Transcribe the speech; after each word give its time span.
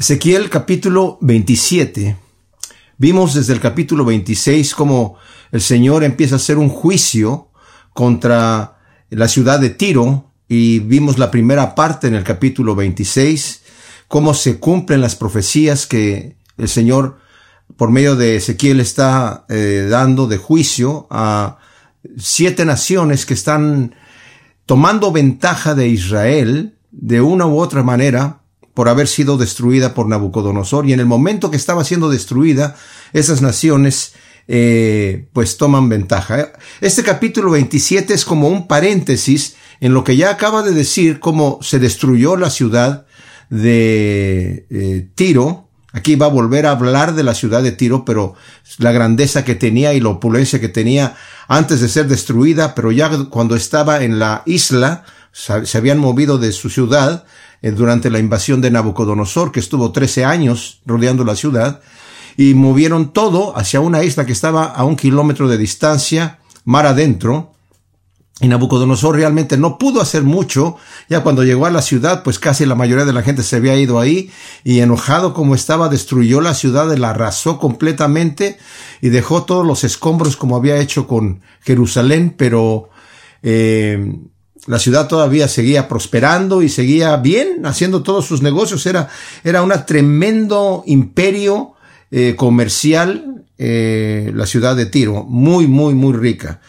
Ezequiel 0.00 0.48
capítulo 0.48 1.18
27. 1.20 2.16
Vimos 2.96 3.34
desde 3.34 3.52
el 3.52 3.60
capítulo 3.60 4.06
26 4.06 4.74
cómo 4.74 5.16
el 5.52 5.60
Señor 5.60 6.04
empieza 6.04 6.36
a 6.36 6.38
hacer 6.38 6.56
un 6.56 6.70
juicio 6.70 7.48
contra 7.92 8.78
la 9.10 9.28
ciudad 9.28 9.60
de 9.60 9.68
Tiro 9.68 10.32
y 10.48 10.78
vimos 10.78 11.18
la 11.18 11.30
primera 11.30 11.74
parte 11.74 12.08
en 12.08 12.14
el 12.14 12.24
capítulo 12.24 12.74
26, 12.74 13.60
cómo 14.08 14.32
se 14.32 14.58
cumplen 14.58 15.02
las 15.02 15.16
profecías 15.16 15.86
que 15.86 16.34
el 16.56 16.70
Señor 16.70 17.18
por 17.76 17.90
medio 17.90 18.16
de 18.16 18.36
Ezequiel 18.36 18.80
está 18.80 19.44
eh, 19.50 19.86
dando 19.90 20.26
de 20.28 20.38
juicio 20.38 21.08
a 21.10 21.58
siete 22.16 22.64
naciones 22.64 23.26
que 23.26 23.34
están 23.34 23.94
tomando 24.64 25.12
ventaja 25.12 25.74
de 25.74 25.88
Israel 25.88 26.78
de 26.90 27.20
una 27.20 27.44
u 27.44 27.58
otra 27.58 27.82
manera 27.82 28.39
por 28.74 28.88
haber 28.88 29.08
sido 29.08 29.36
destruida 29.36 29.94
por 29.94 30.06
Nabucodonosor. 30.06 30.86
Y 30.86 30.92
en 30.92 31.00
el 31.00 31.06
momento 31.06 31.50
que 31.50 31.56
estaba 31.56 31.84
siendo 31.84 32.08
destruida, 32.08 32.76
esas 33.12 33.42
naciones 33.42 34.14
eh, 34.48 35.28
pues 35.32 35.56
toman 35.56 35.88
ventaja. 35.88 36.52
Este 36.80 37.02
capítulo 37.02 37.52
27 37.52 38.14
es 38.14 38.24
como 38.24 38.48
un 38.48 38.66
paréntesis 38.66 39.56
en 39.80 39.94
lo 39.94 40.04
que 40.04 40.16
ya 40.16 40.30
acaba 40.30 40.62
de 40.62 40.72
decir 40.72 41.20
cómo 41.20 41.58
se 41.62 41.78
destruyó 41.78 42.36
la 42.36 42.50
ciudad 42.50 43.06
de 43.48 44.66
eh, 44.70 45.08
Tiro. 45.14 45.68
Aquí 45.92 46.14
va 46.14 46.26
a 46.26 46.30
volver 46.30 46.66
a 46.66 46.72
hablar 46.72 47.14
de 47.14 47.24
la 47.24 47.34
ciudad 47.34 47.62
de 47.62 47.72
Tiro, 47.72 48.04
pero 48.04 48.34
la 48.78 48.92
grandeza 48.92 49.44
que 49.44 49.56
tenía 49.56 49.94
y 49.94 50.00
la 50.00 50.10
opulencia 50.10 50.60
que 50.60 50.68
tenía 50.68 51.16
antes 51.48 51.80
de 51.80 51.88
ser 51.88 52.06
destruida, 52.06 52.74
pero 52.74 52.92
ya 52.92 53.10
cuando 53.24 53.56
estaba 53.56 54.02
en 54.04 54.18
la 54.18 54.42
isla, 54.46 55.04
se 55.32 55.78
habían 55.78 55.98
movido 55.98 56.38
de 56.38 56.52
su 56.52 56.70
ciudad, 56.70 57.24
eh, 57.62 57.70
durante 57.72 58.10
la 58.10 58.18
invasión 58.18 58.60
de 58.60 58.70
Nabucodonosor, 58.70 59.52
que 59.52 59.60
estuvo 59.60 59.92
13 59.92 60.24
años 60.24 60.80
rodeando 60.86 61.24
la 61.24 61.36
ciudad, 61.36 61.80
y 62.36 62.54
movieron 62.54 63.12
todo 63.12 63.56
hacia 63.56 63.80
una 63.80 64.02
isla 64.02 64.24
que 64.24 64.32
estaba 64.32 64.64
a 64.64 64.84
un 64.84 64.96
kilómetro 64.96 65.48
de 65.48 65.58
distancia, 65.58 66.38
mar 66.64 66.86
adentro, 66.86 67.52
y 68.40 68.48
Nabucodonosor 68.48 69.16
realmente 69.16 69.58
no 69.58 69.76
pudo 69.76 70.00
hacer 70.00 70.22
mucho. 70.22 70.76
Ya 71.10 71.22
cuando 71.22 71.44
llegó 71.44 71.66
a 71.66 71.70
la 71.70 71.82
ciudad, 71.82 72.22
pues 72.22 72.38
casi 72.38 72.64
la 72.64 72.74
mayoría 72.74 73.04
de 73.04 73.12
la 73.12 73.22
gente 73.22 73.42
se 73.42 73.56
había 73.56 73.76
ido 73.76 74.00
ahí 74.00 74.30
y 74.64 74.80
enojado 74.80 75.34
como 75.34 75.54
estaba, 75.54 75.90
destruyó 75.90 76.40
la 76.40 76.54
ciudad, 76.54 76.90
la 76.96 77.10
arrasó 77.10 77.58
completamente 77.58 78.56
y 79.02 79.10
dejó 79.10 79.42
todos 79.42 79.66
los 79.66 79.84
escombros 79.84 80.38
como 80.38 80.56
había 80.56 80.78
hecho 80.78 81.06
con 81.06 81.42
Jerusalén, 81.60 82.34
pero 82.34 82.88
eh, 83.42 84.16
la 84.66 84.78
ciudad 84.78 85.08
todavía 85.08 85.48
seguía 85.48 85.88
prosperando 85.88 86.62
y 86.62 86.68
seguía 86.68 87.16
bien, 87.16 87.64
haciendo 87.64 88.02
todos 88.02 88.26
sus 88.26 88.42
negocios. 88.42 88.84
Era, 88.86 89.08
era 89.42 89.62
un 89.62 89.72
tremendo 89.86 90.82
imperio 90.86 91.74
eh, 92.10 92.34
comercial, 92.36 93.44
eh, 93.58 94.32
la 94.34 94.46
ciudad 94.46 94.76
de 94.76 94.86
Tiro, 94.86 95.24
muy, 95.24 95.66
muy, 95.66 95.94
muy 95.94 96.12
rica. 96.12 96.60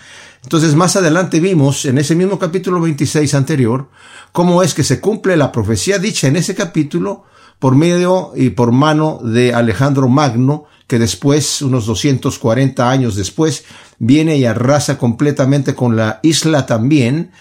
Entonces, 0.44 0.76
más 0.76 0.96
adelante 0.96 1.40
vimos, 1.40 1.86
en 1.86 1.98
ese 1.98 2.16
mismo 2.16 2.40
capítulo 2.40 2.82
26 2.82 3.34
anterior, 3.36 3.90
cómo 4.32 4.64
es 4.64 4.74
que 4.74 4.84
se 4.84 5.00
cumple 5.00 5.38
la 5.38 5.52
profecía 5.52 6.00
dicha 6.00 6.28
en 6.28 6.36
ese 6.36 6.56
capítulo 6.56 7.26
por 7.60 7.76
medio 7.76 8.32
y 8.36 8.50
por 8.50 8.72
mano 8.72 9.20
de 9.24 9.54
Alejandro 9.54 10.08
Magno, 10.08 10.66
que 10.88 10.98
después, 10.98 11.62
unos 11.62 11.86
240 11.86 12.90
años 12.90 13.16
después, 13.16 13.66
viene 14.00 14.38
y 14.38 14.46
arrasa 14.46 14.98
completamente 14.98 15.76
con 15.76 15.96
la 15.96 16.20
isla 16.24 16.66
también 16.66 17.32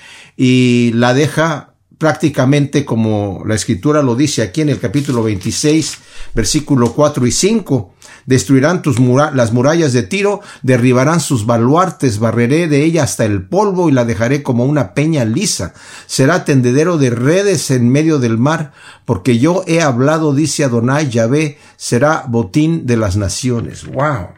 y 0.43 0.93
la 0.95 1.13
deja 1.13 1.75
prácticamente 1.99 2.87
como 2.87 3.43
la 3.45 3.55
escritura 3.55 4.03
lo 4.03 4.17
dice 4.17 4.41
aquí 4.41 4.63
en 4.63 4.71
el 4.71 4.81
capítulo 4.81 5.23
26, 5.23 5.99
versículo 6.35 6.95
4 6.95 7.27
y 7.27 7.31
5. 7.31 7.95
Destruirán 8.25 8.81
tus 8.81 8.99
las 8.99 9.53
murallas 9.53 9.93
de 9.93 10.03
Tiro, 10.03 10.41
derribarán 10.63 11.21
sus 11.21 11.45
baluartes, 11.45 12.19
barreré 12.19 12.69
de 12.69 12.85
ella 12.85 13.03
hasta 13.03 13.27
el 13.27 13.47
polvo 13.49 13.91
y 13.91 13.93
la 13.93 14.07
dejaré 14.07 14.43
como 14.43 14.65
una 14.65 14.95
peña 14.95 15.27
lisa. 15.27 15.75
Será 16.07 16.47
tendedero 16.47 16.97
de 16.97 17.11
redes 17.11 17.71
en 17.71 17.91
medio 17.91 18.19
del 18.19 18.39
mar, 18.39 18.73
porque 19.05 19.39
yo 19.39 19.63
he 19.67 19.83
hablado, 19.83 20.33
dice 20.35 20.65
Adonai 20.65 21.11
Yahvé, 21.11 21.59
será 21.77 22.25
botín 22.27 22.87
de 22.87 22.97
las 22.97 23.19
naciones. 23.19 23.85
Wow. 23.85 24.29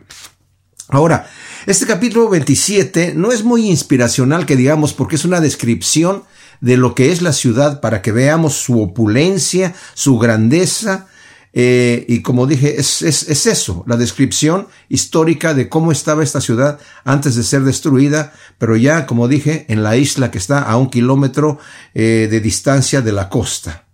Ahora, 0.92 1.26
este 1.64 1.86
capítulo 1.86 2.28
27 2.28 3.14
no 3.16 3.32
es 3.32 3.44
muy 3.44 3.70
inspiracional 3.70 4.44
que 4.44 4.56
digamos 4.56 4.92
porque 4.92 5.16
es 5.16 5.24
una 5.24 5.40
descripción 5.40 6.24
de 6.60 6.76
lo 6.76 6.94
que 6.94 7.10
es 7.10 7.22
la 7.22 7.32
ciudad 7.32 7.80
para 7.80 8.02
que 8.02 8.12
veamos 8.12 8.56
su 8.56 8.78
opulencia, 8.82 9.74
su 9.94 10.18
grandeza, 10.18 11.06
eh, 11.54 12.04
y 12.08 12.20
como 12.20 12.46
dije, 12.46 12.78
es, 12.78 13.00
es, 13.00 13.26
es, 13.30 13.46
eso, 13.46 13.84
la 13.86 13.96
descripción 13.96 14.68
histórica 14.90 15.54
de 15.54 15.70
cómo 15.70 15.92
estaba 15.92 16.22
esta 16.22 16.42
ciudad 16.42 16.78
antes 17.04 17.36
de 17.36 17.42
ser 17.42 17.62
destruida, 17.62 18.34
pero 18.58 18.76
ya, 18.76 19.06
como 19.06 19.28
dije, 19.28 19.64
en 19.70 19.82
la 19.82 19.96
isla 19.96 20.30
que 20.30 20.36
está 20.36 20.60
a 20.60 20.76
un 20.76 20.90
kilómetro 20.90 21.58
eh, 21.94 22.28
de 22.30 22.40
distancia 22.40 23.00
de 23.00 23.12
la 23.12 23.30
costa. 23.30 23.86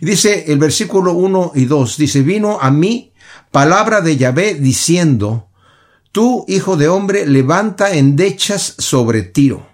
Y 0.00 0.06
dice 0.06 0.44
el 0.46 0.60
versículo 0.60 1.12
1 1.14 1.52
y 1.56 1.64
2, 1.64 1.96
dice, 1.96 2.22
vino 2.22 2.60
a 2.60 2.70
mí 2.70 3.14
palabra 3.50 4.00
de 4.00 4.16
Yahvé 4.16 4.54
diciendo, 4.54 5.49
Tú, 6.12 6.44
hijo 6.48 6.76
de 6.76 6.88
hombre, 6.88 7.26
levanta 7.26 7.92
endechas 7.92 8.74
sobre 8.78 9.22
Tiro. 9.22 9.66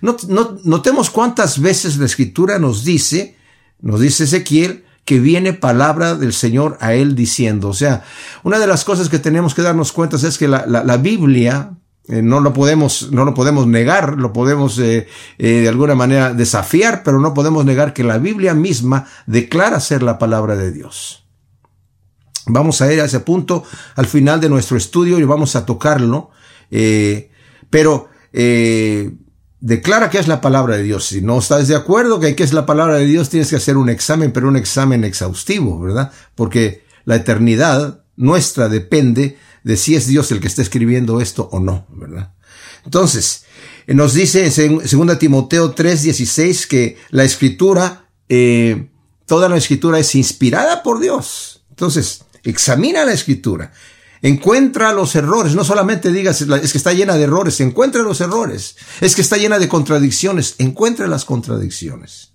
notemos 0.00 1.10
cuántas 1.10 1.60
veces 1.60 1.96
la 1.98 2.06
escritura 2.06 2.58
nos 2.58 2.84
dice, 2.84 3.36
nos 3.80 4.00
dice 4.00 4.24
Ezequiel, 4.24 4.84
que 5.04 5.20
viene 5.20 5.52
palabra 5.52 6.16
del 6.16 6.32
Señor 6.32 6.76
a 6.80 6.94
él 6.94 7.14
diciendo. 7.14 7.68
O 7.68 7.74
sea, 7.74 8.02
una 8.42 8.58
de 8.58 8.66
las 8.66 8.84
cosas 8.84 9.08
que 9.08 9.20
tenemos 9.20 9.54
que 9.54 9.62
darnos 9.62 9.92
cuenta 9.92 10.16
es 10.16 10.36
que 10.36 10.48
la, 10.48 10.96
Biblia, 10.96 11.70
eh, 12.08 12.20
no 12.20 12.40
lo 12.40 12.52
podemos, 12.52 13.12
no 13.12 13.24
lo 13.24 13.32
podemos 13.32 13.68
negar, 13.68 14.18
lo 14.18 14.32
podemos 14.32 14.80
eh, 14.80 15.06
eh, 15.38 15.48
de 15.60 15.68
alguna 15.68 15.94
manera 15.94 16.34
desafiar, 16.34 17.04
pero 17.04 17.20
no 17.20 17.32
podemos 17.32 17.64
negar 17.64 17.92
que 17.92 18.02
la 18.02 18.18
Biblia 18.18 18.54
misma 18.54 19.06
declara 19.26 19.78
ser 19.78 20.02
la 20.02 20.18
palabra 20.18 20.56
de 20.56 20.72
Dios. 20.72 21.25
Vamos 22.46 22.80
a 22.80 22.92
ir 22.92 23.00
a 23.00 23.06
ese 23.06 23.20
punto 23.20 23.64
al 23.96 24.06
final 24.06 24.40
de 24.40 24.48
nuestro 24.48 24.76
estudio 24.76 25.18
y 25.18 25.24
vamos 25.24 25.56
a 25.56 25.66
tocarlo. 25.66 26.30
Eh, 26.70 27.30
pero 27.70 28.08
eh, 28.32 29.12
declara 29.60 30.10
que 30.10 30.18
es 30.18 30.28
la 30.28 30.40
palabra 30.40 30.76
de 30.76 30.84
Dios. 30.84 31.06
Si 31.06 31.22
no 31.22 31.38
estás 31.38 31.68
de 31.68 31.76
acuerdo 31.76 32.20
que 32.20 32.36
es 32.38 32.52
la 32.52 32.66
palabra 32.66 32.96
de 32.96 33.06
Dios, 33.06 33.30
tienes 33.30 33.50
que 33.50 33.56
hacer 33.56 33.76
un 33.76 33.88
examen, 33.88 34.32
pero 34.32 34.48
un 34.48 34.56
examen 34.56 35.04
exhaustivo, 35.04 35.80
¿verdad? 35.80 36.12
Porque 36.34 36.84
la 37.04 37.16
eternidad 37.16 38.04
nuestra 38.16 38.68
depende 38.68 39.38
de 39.64 39.76
si 39.76 39.96
es 39.96 40.06
Dios 40.06 40.30
el 40.30 40.40
que 40.40 40.46
está 40.48 40.62
escribiendo 40.62 41.20
esto 41.20 41.48
o 41.50 41.60
no, 41.60 41.86
¿verdad? 41.90 42.32
Entonces, 42.84 43.44
nos 43.88 44.14
dice 44.14 44.46
en 44.64 44.78
2 44.78 45.18
Timoteo 45.18 45.74
3:16 45.74 46.66
que 46.66 46.96
la 47.10 47.24
escritura, 47.24 48.08
eh, 48.28 48.88
toda 49.26 49.48
la 49.48 49.56
escritura 49.56 49.98
es 49.98 50.14
inspirada 50.14 50.82
por 50.84 51.00
Dios. 51.00 51.64
Entonces, 51.70 52.22
Examina 52.46 53.04
la 53.04 53.12
escritura. 53.12 53.72
Encuentra 54.22 54.92
los 54.92 55.14
errores. 55.16 55.54
No 55.54 55.64
solamente 55.64 56.12
digas 56.12 56.40
es 56.40 56.72
que 56.72 56.78
está 56.78 56.92
llena 56.92 57.16
de 57.16 57.24
errores. 57.24 57.60
Encuentra 57.60 58.02
los 58.02 58.20
errores. 58.20 58.76
Es 59.00 59.14
que 59.14 59.22
está 59.22 59.36
llena 59.36 59.58
de 59.58 59.68
contradicciones. 59.68 60.54
Encuentra 60.58 61.06
las 61.08 61.24
contradicciones. 61.24 62.32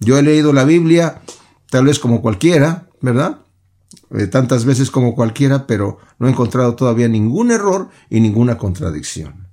Yo 0.00 0.16
he 0.18 0.22
leído 0.22 0.52
la 0.52 0.64
Biblia 0.64 1.22
tal 1.70 1.86
vez 1.86 1.98
como 1.98 2.22
cualquiera, 2.22 2.88
¿verdad? 3.00 3.40
Eh, 4.16 4.28
tantas 4.28 4.64
veces 4.64 4.90
como 4.90 5.14
cualquiera, 5.14 5.66
pero 5.66 5.98
no 6.18 6.28
he 6.28 6.30
encontrado 6.30 6.76
todavía 6.76 7.08
ningún 7.08 7.50
error 7.50 7.88
y 8.08 8.20
ninguna 8.20 8.56
contradicción. 8.56 9.48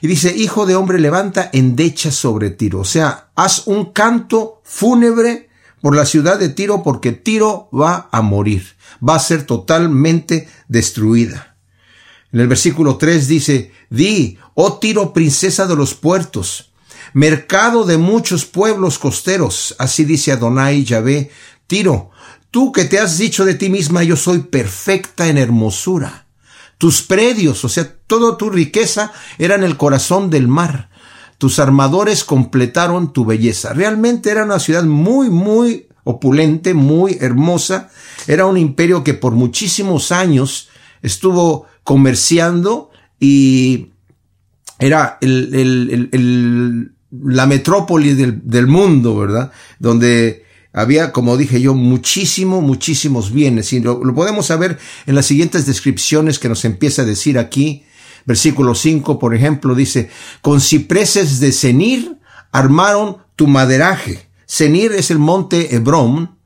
Y 0.00 0.06
dice, 0.06 0.34
hijo 0.36 0.66
de 0.66 0.76
hombre, 0.76 1.00
levanta 1.00 1.50
endecha 1.52 2.12
sobre 2.12 2.50
Tiro. 2.50 2.80
O 2.80 2.84
sea, 2.84 3.30
haz 3.34 3.66
un 3.66 3.92
canto 3.92 4.60
fúnebre 4.62 5.48
por 5.84 5.94
la 5.94 6.06
ciudad 6.06 6.38
de 6.38 6.48
Tiro 6.48 6.82
porque 6.82 7.12
Tiro 7.12 7.68
va 7.70 8.08
a 8.10 8.22
morir 8.22 8.74
va 9.06 9.16
a 9.16 9.20
ser 9.20 9.44
totalmente 9.44 10.48
destruida. 10.66 11.56
En 12.32 12.40
el 12.40 12.48
versículo 12.48 12.96
3 12.96 13.28
dice, 13.28 13.72
Di, 13.90 14.38
oh 14.54 14.78
Tiro, 14.78 15.12
princesa 15.12 15.66
de 15.66 15.76
los 15.76 15.92
puertos, 15.92 16.72
mercado 17.12 17.84
de 17.84 17.98
muchos 17.98 18.46
pueblos 18.46 18.98
costeros, 18.98 19.76
así 19.78 20.06
dice 20.06 20.32
Adonai 20.32 20.84
Yahvé, 20.84 21.30
Tiro, 21.66 22.12
tú 22.50 22.72
que 22.72 22.86
te 22.86 22.98
has 22.98 23.18
dicho 23.18 23.44
de 23.44 23.52
ti 23.52 23.68
misma, 23.68 24.02
yo 24.04 24.16
soy 24.16 24.38
perfecta 24.38 25.28
en 25.28 25.36
hermosura. 25.36 26.26
Tus 26.78 27.02
predios, 27.02 27.62
o 27.62 27.68
sea, 27.68 27.94
toda 28.06 28.38
tu 28.38 28.48
riqueza 28.48 29.12
era 29.36 29.54
en 29.54 29.64
el 29.64 29.76
corazón 29.76 30.30
del 30.30 30.48
mar. 30.48 30.88
Tus 31.38 31.58
armadores 31.58 32.24
completaron 32.24 33.12
tu 33.12 33.24
belleza. 33.24 33.72
Realmente 33.72 34.30
era 34.30 34.44
una 34.44 34.58
ciudad 34.58 34.84
muy, 34.84 35.30
muy 35.30 35.88
opulente, 36.04 36.74
muy 36.74 37.16
hermosa. 37.20 37.90
Era 38.26 38.46
un 38.46 38.56
imperio 38.56 39.02
que 39.02 39.14
por 39.14 39.32
muchísimos 39.32 40.12
años 40.12 40.68
estuvo 41.02 41.66
comerciando 41.82 42.90
y 43.20 43.90
era 44.78 45.18
el, 45.20 46.92
la 47.10 47.46
metrópoli 47.46 48.14
del, 48.14 48.66
mundo, 48.66 49.16
¿verdad? 49.16 49.52
Donde 49.78 50.44
había, 50.72 51.12
como 51.12 51.36
dije 51.36 51.60
yo, 51.60 51.74
muchísimo, 51.74 52.60
muchísimos 52.60 53.32
bienes. 53.32 53.72
Y 53.72 53.80
lo, 53.80 54.02
lo, 54.02 54.14
podemos 54.14 54.46
saber 54.46 54.78
en 55.06 55.14
las 55.14 55.26
siguientes 55.26 55.66
descripciones 55.66 56.38
que 56.38 56.48
nos 56.48 56.64
empieza 56.64 57.02
a 57.02 57.06
decir 57.06 57.38
aquí. 57.38 57.84
Versículo 58.26 58.74
5, 58.74 59.18
por 59.18 59.34
ejemplo, 59.34 59.74
dice, 59.74 60.10
con 60.40 60.60
cipreses 60.60 61.40
de 61.40 61.52
Senir 61.52 62.16
armaron 62.52 63.18
tu 63.36 63.46
maderaje. 63.46 64.28
Senir 64.46 64.92
es 64.92 65.10
el 65.10 65.18
monte 65.18 65.74
Hebrón. 65.74 66.38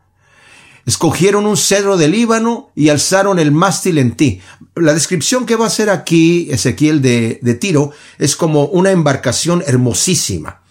Escogieron 0.86 1.46
un 1.46 1.56
cedro 1.56 1.98
del 1.98 2.12
Líbano 2.12 2.70
y 2.74 2.88
alzaron 2.88 3.38
el 3.38 3.52
mástil 3.52 3.98
en 3.98 4.12
ti. 4.12 4.40
La 4.74 4.94
descripción 4.94 5.44
que 5.44 5.56
va 5.56 5.64
a 5.64 5.68
hacer 5.68 5.90
aquí 5.90 6.48
Ezequiel 6.50 7.02
de, 7.02 7.38
de 7.42 7.54
Tiro 7.54 7.92
es 8.18 8.36
como 8.36 8.64
una 8.66 8.90
embarcación 8.90 9.62
hermosísima. 9.66 10.62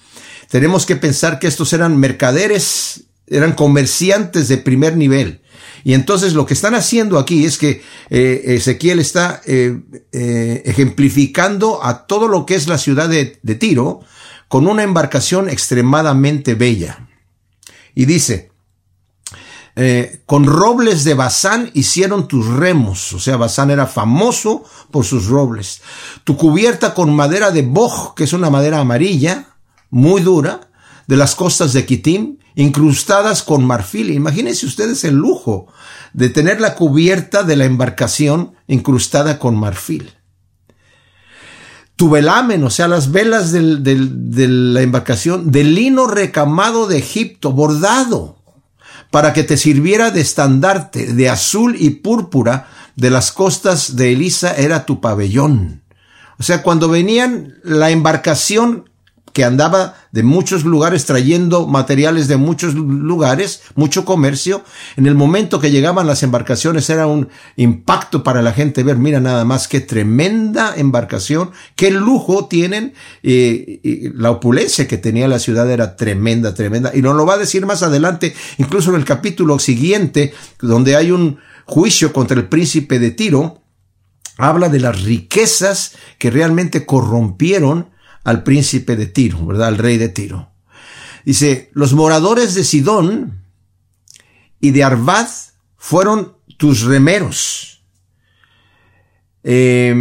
Tenemos 0.50 0.86
que 0.86 0.96
pensar 0.96 1.40
que 1.40 1.48
estos 1.48 1.72
eran 1.74 1.98
mercaderes, 1.98 3.04
eran 3.28 3.54
comerciantes 3.54 4.48
de 4.48 4.58
primer 4.58 4.98
nivel. 4.98 5.42
Y 5.88 5.94
entonces 5.94 6.34
lo 6.34 6.46
que 6.46 6.54
están 6.54 6.76
haciendo 6.76 7.18
aquí 7.18 7.46
es 7.46 7.58
que 7.58 7.82
eh, 8.10 8.44
Ezequiel 8.44 9.00
está 9.00 9.42
eh, 9.46 9.80
eh, 10.12 10.62
ejemplificando 10.66 11.82
a 11.82 12.06
todo 12.06 12.28
lo 12.28 12.46
que 12.46 12.56
es 12.56 12.68
la 12.68 12.78
ciudad 12.78 13.08
de, 13.08 13.56
Tiro 13.56 14.02
con 14.50 14.68
una 14.68 14.84
embarcación 14.84 15.48
extremadamente 15.48 16.56
bella. 16.56 17.08
Y 17.96 18.04
dice, 18.04 18.52
con 20.26 20.44
robles 20.44 21.06
de 21.06 21.14
Bazán 21.14 21.72
hicieron 21.74 22.28
tus 22.28 22.46
remos, 22.48 23.14
o 23.14 23.20
sea, 23.20 23.38
Bazán 23.38 23.72
era 23.72 23.88
famoso 23.88 24.66
por 24.92 25.06
sus 25.06 25.28
robles. 25.28 25.82
Tu 26.26 26.36
cubierta 26.36 26.94
con 26.94 27.16
madera 27.16 27.52
de 27.52 27.62
boj, 27.62 28.14
que 28.14 28.26
es 28.26 28.34
una 28.34 28.50
madera 28.50 28.80
amarilla, 28.80 29.56
muy 29.90 30.20
dura, 30.22 30.70
de 31.08 31.16
las 31.16 31.34
costas 31.34 31.72
de 31.72 31.86
Kitim, 31.86 32.40
incrustadas 32.58 33.44
con 33.44 33.64
marfil. 33.64 34.10
Imagínense 34.10 34.66
ustedes 34.66 35.04
el 35.04 35.14
lujo 35.14 35.68
de 36.14 36.30
tener 36.30 36.60
la 36.60 36.74
cubierta 36.74 37.44
de 37.44 37.56
la 37.56 37.66
embarcación 37.66 38.54
incrustada 38.66 39.38
con 39.38 39.56
marfil. 39.56 40.12
Tu 41.96 42.10
velamen, 42.10 42.64
o 42.64 42.72
sea, 42.72 42.88
las 42.88 43.12
velas 43.12 43.52
de 43.52 44.48
la 44.48 44.82
embarcación, 44.82 45.52
de 45.52 45.64
lino 45.64 46.08
recamado 46.08 46.88
de 46.88 46.98
Egipto, 46.98 47.52
bordado, 47.52 48.38
para 49.12 49.34
que 49.34 49.44
te 49.44 49.56
sirviera 49.56 50.10
de 50.10 50.22
estandarte, 50.22 51.14
de 51.14 51.30
azul 51.30 51.76
y 51.78 51.92
púrpura, 51.92 52.70
de 52.96 53.12
las 53.12 53.32
costas 53.32 53.96
de 53.96 54.14
Elisa 54.14 54.56
era 54.56 54.84
tu 54.84 55.00
pabellón. 55.00 55.84
O 56.40 56.44
sea, 56.44 56.64
cuando 56.64 56.90
venían 56.90 57.60
la 57.64 57.92
embarcación 57.92 58.90
que 59.38 59.44
andaba 59.44 59.94
de 60.12 60.24
muchos 60.24 60.64
lugares 60.64 61.06
trayendo 61.06 61.68
materiales 61.68 62.28
de 62.28 62.38
muchos 62.38 62.74
lugares, 62.74 63.62
mucho 63.76 64.04
comercio. 64.04 64.64
En 64.96 65.06
el 65.06 65.14
momento 65.14 65.60
que 65.60 65.70
llegaban 65.70 66.08
las 66.08 66.24
embarcaciones 66.24 66.90
era 66.90 67.06
un 67.06 67.30
impacto 67.56 68.24
para 68.24 68.42
la 68.42 68.52
gente 68.52 68.82
ver, 68.82 68.98
mira 68.98 69.20
nada 69.20 69.46
más 69.46 69.68
qué 69.68 69.80
tremenda 69.80 70.74
embarcación, 70.76 71.52
qué 71.76 71.92
lujo 71.92 72.48
tienen, 72.48 72.96
eh, 73.22 73.80
y 73.84 74.10
la 74.10 74.32
opulencia 74.32 74.88
que 74.88 74.98
tenía 74.98 75.28
la 75.28 75.38
ciudad 75.38 75.70
era 75.70 75.96
tremenda, 75.96 76.56
tremenda. 76.56 76.92
Y 76.96 77.04
nos 77.04 77.16
lo 77.16 77.28
va 77.28 77.36
a 77.36 77.38
decir 77.38 77.64
más 77.68 77.84
adelante, 77.84 78.34
incluso 78.58 78.90
en 78.90 78.96
el 78.96 79.06
capítulo 79.06 79.60
siguiente, 79.60 80.34
donde 80.62 80.96
hay 80.96 81.12
un 81.12 81.38
juicio 81.66 82.12
contra 82.12 82.38
el 82.38 82.48
príncipe 82.48 82.98
de 82.98 83.12
Tiro, 83.12 83.62
habla 84.40 84.70
de 84.70 84.80
las 84.80 85.04
riquezas 85.04 85.94
que 86.18 86.32
realmente 86.32 86.88
corrompieron 86.88 87.96
al 88.28 88.44
príncipe 88.44 88.98
de 88.98 89.06
Tiro, 89.06 89.46
¿verdad? 89.46 89.70
Al 89.70 89.78
rey 89.78 89.98
de 89.98 90.10
Tiro. 90.10 90.52
Dice, 91.24 91.70
los 91.72 91.94
moradores 91.94 92.56
de 92.56 92.66
Sidón 92.66 93.42
y 94.60 94.72
de 94.72 94.84
Arvad 94.84 95.30
fueron 95.78 96.34
tus 96.58 96.82
remeros. 96.82 97.86
Eh, 99.46 99.96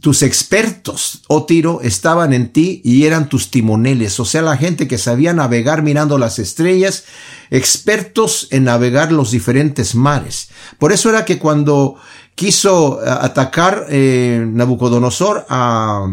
tus 0.00 0.22
expertos, 0.22 1.22
oh 1.28 1.46
Tiro, 1.46 1.80
estaban 1.82 2.32
en 2.32 2.52
ti 2.52 2.80
y 2.84 3.04
eran 3.04 3.28
tus 3.28 3.50
timoneles, 3.50 4.18
o 4.18 4.24
sea, 4.24 4.42
la 4.42 4.56
gente 4.56 4.88
que 4.88 4.98
sabía 4.98 5.32
navegar 5.32 5.82
mirando 5.82 6.16
las 6.16 6.38
estrellas, 6.38 7.04
expertos 7.50 8.48
en 8.50 8.64
navegar 8.64 9.12
los 9.12 9.30
diferentes 9.30 9.94
mares. 9.94 10.48
Por 10.78 10.92
eso 10.92 11.10
era 11.10 11.24
que 11.24 11.38
cuando 11.38 11.96
quiso 12.40 13.04
eh, 13.04 13.06
atacar 13.06 13.84
eh, 13.90 14.42
Nabucodonosor 14.50 15.44
a, 15.50 16.08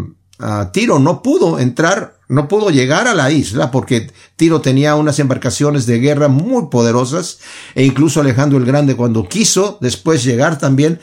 Tiro, 0.74 1.00
no 1.00 1.24
pudo 1.24 1.58
entrar, 1.58 2.20
no 2.28 2.50
pudo 2.50 2.70
llegar 2.70 3.08
a 3.08 3.16
la 3.16 3.32
isla 3.32 3.72
porque 3.72 4.12
Tiro 4.36 4.60
tenía 4.60 4.96
unas 4.96 5.20
embarcaciones 5.20 5.86
de 5.86 6.00
guerra 6.00 6.28
muy 6.28 6.68
poderosas 6.68 7.40
e 7.74 7.86
incluso 7.86 8.20
Alejandro 8.20 8.60
el 8.60 8.66
Grande 8.66 8.96
cuando 8.96 9.28
quiso 9.28 9.78
después 9.80 10.24
llegar 10.24 10.60
también, 10.60 11.00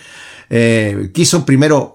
eh, 0.51 1.11
quiso 1.15 1.45
primero 1.47 1.95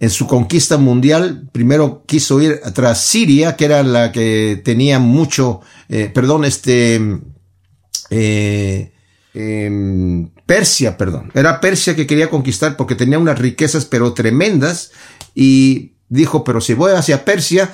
en 0.00 0.10
su 0.10 0.26
conquista 0.26 0.78
mundial, 0.78 1.48
primero 1.52 2.02
quiso 2.06 2.40
ir 2.40 2.60
tras 2.74 3.02
Siria, 3.02 3.54
que 3.54 3.66
era 3.66 3.82
la 3.82 4.10
que 4.10 4.60
tenía 4.64 4.98
mucho, 4.98 5.60
perdón, 6.12 6.44
este, 6.44 6.98
eh, 9.34 10.30
Persia, 10.52 10.98
perdón. 10.98 11.30
Era 11.32 11.62
Persia 11.62 11.96
que 11.96 12.06
quería 12.06 12.28
conquistar 12.28 12.76
porque 12.76 12.94
tenía 12.94 13.18
unas 13.18 13.38
riquezas 13.38 13.86
pero 13.86 14.12
tremendas. 14.12 14.92
Y 15.34 15.92
dijo, 16.10 16.44
pero 16.44 16.60
si 16.60 16.74
voy 16.74 16.92
hacia 16.92 17.24
Persia, 17.24 17.72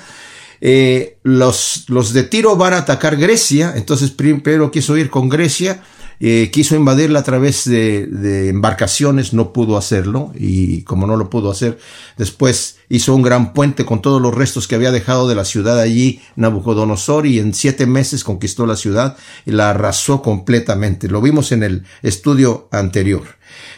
eh, 0.60 1.18
los, 1.24 1.86
los 1.88 2.12
de 2.12 2.22
Tiro 2.22 2.54
van 2.54 2.74
a 2.74 2.78
atacar 2.78 3.16
Grecia, 3.16 3.72
entonces 3.74 4.12
primero 4.12 4.70
quiso 4.70 4.96
ir 4.96 5.10
con 5.10 5.28
Grecia 5.28 5.82
eh, 6.20 6.50
quiso 6.52 6.74
invadirla 6.74 7.20
a 7.20 7.22
través 7.22 7.64
de, 7.64 8.48
embarcaciones, 8.48 9.32
no 9.32 9.52
pudo 9.52 9.76
hacerlo 9.76 10.32
y 10.34 10.82
como 10.82 11.06
no 11.06 11.16
lo 11.16 11.30
pudo 11.30 11.50
hacer, 11.50 11.78
después 12.16 12.78
hizo 12.88 13.14
un 13.14 13.22
gran 13.22 13.52
puente 13.52 13.84
con 13.84 14.02
todos 14.02 14.20
los 14.20 14.34
restos 14.34 14.66
que 14.66 14.74
había 14.74 14.90
dejado 14.90 15.28
de 15.28 15.34
la 15.34 15.44
ciudad 15.44 15.78
allí 15.78 16.20
Nabucodonosor 16.36 17.26
y 17.26 17.38
en 17.38 17.54
siete 17.54 17.86
meses 17.86 18.24
conquistó 18.24 18.66
la 18.66 18.76
ciudad 18.76 19.16
y 19.46 19.52
la 19.52 19.70
arrasó 19.70 20.22
completamente. 20.22 21.08
Lo 21.08 21.20
vimos 21.20 21.52
en 21.52 21.62
el 21.62 21.84
estudio 22.02 22.68
anterior. 22.72 23.22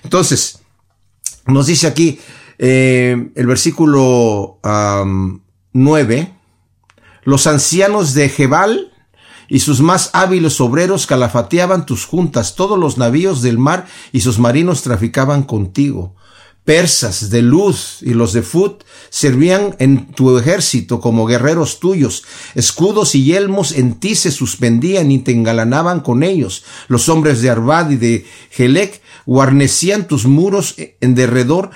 Entonces, 0.03 0.61
nos 1.47 1.67
dice 1.67 1.87
aquí 1.87 2.21
eh, 2.59 3.31
el 3.35 3.47
versículo 3.47 4.61
um, 4.63 5.41
9, 5.73 6.33
los 7.25 7.47
ancianos 7.47 8.15
de 8.15 8.29
Jebal, 8.29 8.93
y 9.51 9.59
sus 9.59 9.81
más 9.81 10.11
hábiles 10.15 10.61
obreros 10.61 11.07
calafateaban 11.07 11.85
tus 11.85 12.07
juntas, 12.07 12.55
todos 12.55 12.79
los 12.79 12.97
navíos 12.97 13.43
del 13.43 13.59
mar 13.59 13.87
y 14.13 14.21
sus 14.21 14.39
marinos 14.39 14.83
traficaban 14.83 15.43
contigo. 15.43 16.15
Persas 16.65 17.31
de 17.31 17.43
Luz 17.43 17.99
y 18.01 18.15
los 18.15 18.33
de 18.33 18.43
Fut 18.43 18.85
servían 19.09 19.75
en 19.81 20.13
tu 20.13 20.39
ejército 20.39 21.01
como 21.01 21.27
guerreros 21.27 21.81
tuyos. 21.81 22.23
Escudos 22.55 23.15
y 23.17 23.25
yelmos 23.25 23.73
en 23.73 23.95
ti 23.99 24.15
se 24.15 24.31
suspendían 24.31 25.11
y 25.11 25.19
te 25.19 25.33
engalanaban 25.33 25.99
con 26.01 26.23
ellos. 26.23 26.63
Los 26.87 27.09
hombres 27.09 27.43
de 27.43 27.51
Arvad 27.51 27.91
y 27.91 27.97
de 27.97 28.27
Gelec 28.51 29.03
guarnecían 29.27 30.07
tus 30.07 30.27
muros 30.27 30.77
en 31.01 31.15
derredor 31.17 31.71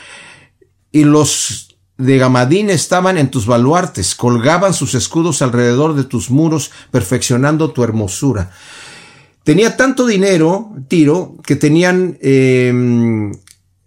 y 0.93 1.03
los 1.03 1.74
de 1.97 2.19
Gamadín 2.19 2.71
estaban 2.71 3.19
en 3.19 3.31
tus 3.31 3.47
baluartes, 3.47 4.15
colgaban 4.15 4.75
sus 4.75 4.95
escudos 4.95 5.43
alrededor 5.43 5.95
de 5.95 6.05
tus 6.05 6.31
muros, 6.31 6.71
perfeccionando 6.91 7.71
tu 7.71 7.85
hermosura. 7.85 8.51
Tenía 9.45 9.77
tanto 9.77 10.07
dinero, 10.07 10.73
Tiro, 10.89 11.37
que 11.45 11.55
tenían, 11.55 12.19
eh, 12.21 12.73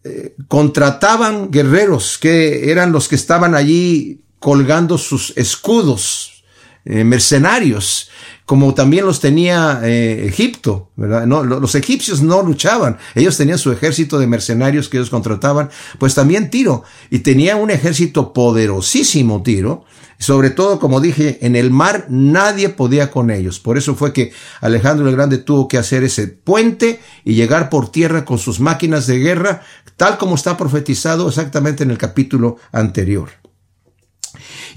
eh, 0.03 0.35
contrataban 0.47 1.51
guerreros 1.51 2.17
que 2.17 2.71
eran 2.71 2.91
los 2.91 3.07
que 3.07 3.15
estaban 3.15 3.55
allí 3.55 4.21
colgando 4.39 4.97
sus 4.97 5.33
escudos, 5.35 6.43
eh, 6.85 7.03
mercenarios 7.03 8.09
como 8.47 8.73
también 8.73 9.05
los 9.05 9.19
tenía 9.19 9.81
eh, 9.83 10.25
Egipto, 10.25 10.89
¿verdad? 10.95 11.27
No, 11.27 11.43
los 11.43 11.75
egipcios 11.75 12.21
no 12.21 12.41
luchaban, 12.43 12.97
ellos 13.13 13.35
tenían 13.35 13.59
su 13.59 13.73
ejército 13.73 14.17
de 14.19 14.25
mercenarios 14.25 14.87
que 14.87 14.95
ellos 14.95 15.09
contrataban, 15.09 15.69
pues 15.99 16.15
también 16.15 16.49
Tiro, 16.49 16.83
y 17.09 17.19
tenía 17.19 17.57
un 17.57 17.71
ejército 17.71 18.31
poderosísimo 18.31 19.43
Tiro, 19.43 19.83
sobre 20.17 20.49
todo, 20.49 20.79
como 20.79 21.01
dije, 21.01 21.39
en 21.45 21.57
el 21.57 21.71
mar 21.71 22.05
nadie 22.07 22.69
podía 22.69 23.11
con 23.11 23.31
ellos. 23.31 23.59
Por 23.59 23.77
eso 23.77 23.95
fue 23.95 24.13
que 24.13 24.31
Alejandro 24.61 25.09
el 25.09 25.15
Grande 25.17 25.39
tuvo 25.39 25.67
que 25.67 25.77
hacer 25.77 26.05
ese 26.05 26.29
puente 26.29 27.01
y 27.25 27.33
llegar 27.33 27.69
por 27.69 27.91
tierra 27.91 28.23
con 28.23 28.39
sus 28.39 28.61
máquinas 28.61 29.07
de 29.07 29.19
guerra, 29.19 29.61
tal 29.97 30.17
como 30.17 30.35
está 30.35 30.55
profetizado 30.55 31.27
exactamente 31.27 31.83
en 31.83 31.91
el 31.91 31.97
capítulo 31.97 32.55
anterior. 32.71 33.27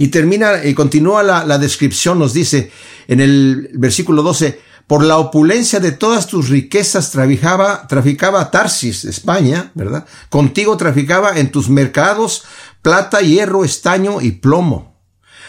Y 0.01 0.09
termina 0.09 0.65
y 0.65 0.73
continúa 0.73 1.23
la, 1.23 1.59
descripción, 1.59 2.19
nos 2.19 2.33
dice 2.33 2.73
en 3.07 3.21
el 3.21 3.69
versículo 3.75 4.23
12, 4.23 4.59
por 4.87 5.05
la 5.05 5.19
opulencia 5.19 5.79
de 5.79 5.93
todas 5.93 6.27
tus 6.27 6.49
riquezas 6.49 7.11
traficaba, 7.11 7.87
traficaba 7.87 8.51
Tarsis, 8.51 9.05
España, 9.05 9.73
¿verdad? 9.75 10.07
Contigo 10.31 10.79
traficaba 10.79 11.39
en 11.39 11.53
tus 11.53 11.69
mercados 11.69 12.45
plata, 12.81 13.21
hierro, 13.21 13.63
estaño 13.63 14.23
y 14.23 14.31
plomo. 14.33 14.99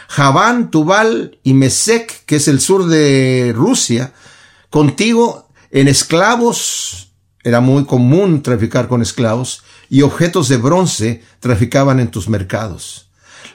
Javán, 0.09 0.69
Tubal 0.69 1.39
y 1.43 1.53
Mesec, 1.53 2.25
que 2.25 2.35
es 2.35 2.49
el 2.49 2.59
sur 2.59 2.87
de 2.87 3.53
Rusia, 3.55 4.11
contigo 4.69 5.47
en 5.69 5.87
esclavos, 5.87 7.13
era 7.41 7.61
muy 7.61 7.85
común 7.85 8.43
traficar 8.43 8.89
con 8.89 9.01
esclavos, 9.01 9.63
y 9.89 10.01
objetos 10.01 10.49
de 10.49 10.57
bronce 10.57 11.23
traficaban 11.39 12.01
en 12.01 12.11
tus 12.11 12.27
mercados. 12.27 13.10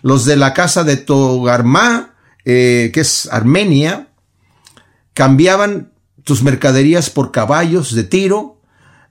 Los 0.07 0.25
de 0.25 0.37
la 0.37 0.55
casa 0.55 0.85
de 0.85 0.97
Togarmá, 0.97 2.15
eh, 2.45 2.93
que 2.95 3.01
es 3.01 3.29
Armenia, 3.33 4.07
cambiaban 5.15 5.95
tus 6.23 6.45
mercaderías 6.45 7.11
por 7.11 7.33
caballos 7.33 7.93
de 7.93 8.05
tiro, 8.05 8.61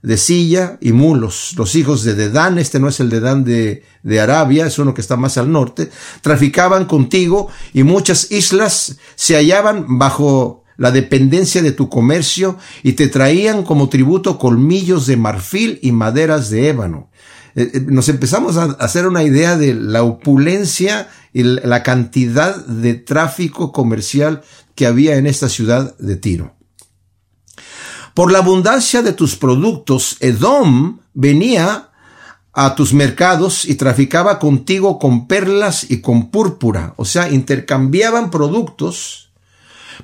de 0.00 0.16
silla 0.16 0.78
y 0.80 0.92
mulos. 0.92 1.52
Los 1.58 1.74
hijos 1.74 2.02
de 2.02 2.14
Dedán, 2.14 2.56
este 2.56 2.80
no 2.80 2.88
es 2.88 2.98
el 3.00 3.10
Dedán 3.10 3.44
de, 3.44 3.84
de 4.04 4.20
Arabia, 4.20 4.64
es 4.64 4.78
uno 4.78 4.94
que 4.94 5.02
está 5.02 5.18
más 5.18 5.36
al 5.36 5.52
norte, 5.52 5.90
traficaban 6.22 6.86
contigo 6.86 7.50
y 7.74 7.82
muchas 7.82 8.30
islas 8.30 8.96
se 9.16 9.34
hallaban 9.34 9.98
bajo 9.98 10.64
la 10.78 10.92
dependencia 10.92 11.60
de 11.60 11.72
tu 11.72 11.90
comercio 11.90 12.56
y 12.82 12.94
te 12.94 13.08
traían 13.08 13.64
como 13.64 13.90
tributo 13.90 14.38
colmillos 14.38 15.06
de 15.06 15.18
marfil 15.18 15.78
y 15.82 15.92
maderas 15.92 16.48
de 16.48 16.70
ébano. 16.70 17.10
Eh, 17.56 17.70
eh, 17.72 17.80
nos 17.88 18.10
empezamos 18.10 18.58
a 18.58 18.64
hacer 18.78 19.06
una 19.06 19.24
idea 19.24 19.56
de 19.56 19.74
la 19.74 20.02
opulencia 20.02 21.08
y 21.32 21.42
la 21.42 21.82
cantidad 21.82 22.54
de 22.54 22.94
tráfico 22.94 23.72
comercial 23.72 24.42
que 24.74 24.86
había 24.86 25.16
en 25.16 25.26
esta 25.26 25.48
ciudad 25.48 25.96
de 25.96 26.16
Tiro. 26.16 26.54
Por 28.14 28.30
la 28.30 28.38
abundancia 28.38 29.02
de 29.02 29.14
tus 29.14 29.36
productos, 29.36 30.16
Edom 30.20 31.00
venía 31.14 31.90
a 32.52 32.74
tus 32.74 32.94
mercados 32.94 33.64
y 33.64 33.74
traficaba 33.74 34.38
contigo 34.38 34.98
con 34.98 35.26
perlas 35.26 35.90
y 35.90 36.00
con 36.00 36.30
púrpura. 36.30 36.94
O 36.96 37.04
sea, 37.04 37.30
intercambiaban 37.30 38.30
productos 38.30 39.30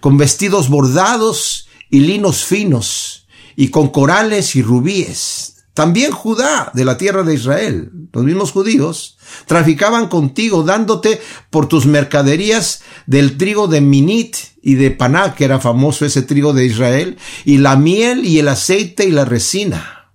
con 0.00 0.16
vestidos 0.16 0.68
bordados 0.68 1.68
y 1.90 2.00
linos 2.00 2.44
finos 2.44 3.26
y 3.56 3.68
con 3.68 3.88
corales 3.88 4.56
y 4.56 4.62
rubíes. 4.62 5.51
También 5.74 6.12
Judá, 6.12 6.70
de 6.74 6.84
la 6.84 6.98
tierra 6.98 7.22
de 7.22 7.34
Israel, 7.34 7.90
los 8.12 8.24
mismos 8.24 8.52
judíos, 8.52 9.16
traficaban 9.46 10.08
contigo 10.08 10.64
dándote 10.64 11.20
por 11.48 11.66
tus 11.66 11.86
mercaderías 11.86 12.82
del 13.06 13.38
trigo 13.38 13.68
de 13.68 13.80
Minit 13.80 14.36
y 14.60 14.74
de 14.74 14.90
Paná, 14.90 15.34
que 15.34 15.44
era 15.44 15.60
famoso 15.60 16.04
ese 16.04 16.20
trigo 16.22 16.52
de 16.52 16.66
Israel, 16.66 17.16
y 17.46 17.58
la 17.58 17.76
miel 17.76 18.26
y 18.26 18.38
el 18.38 18.48
aceite 18.48 19.06
y 19.06 19.12
la 19.12 19.24
resina. 19.24 20.10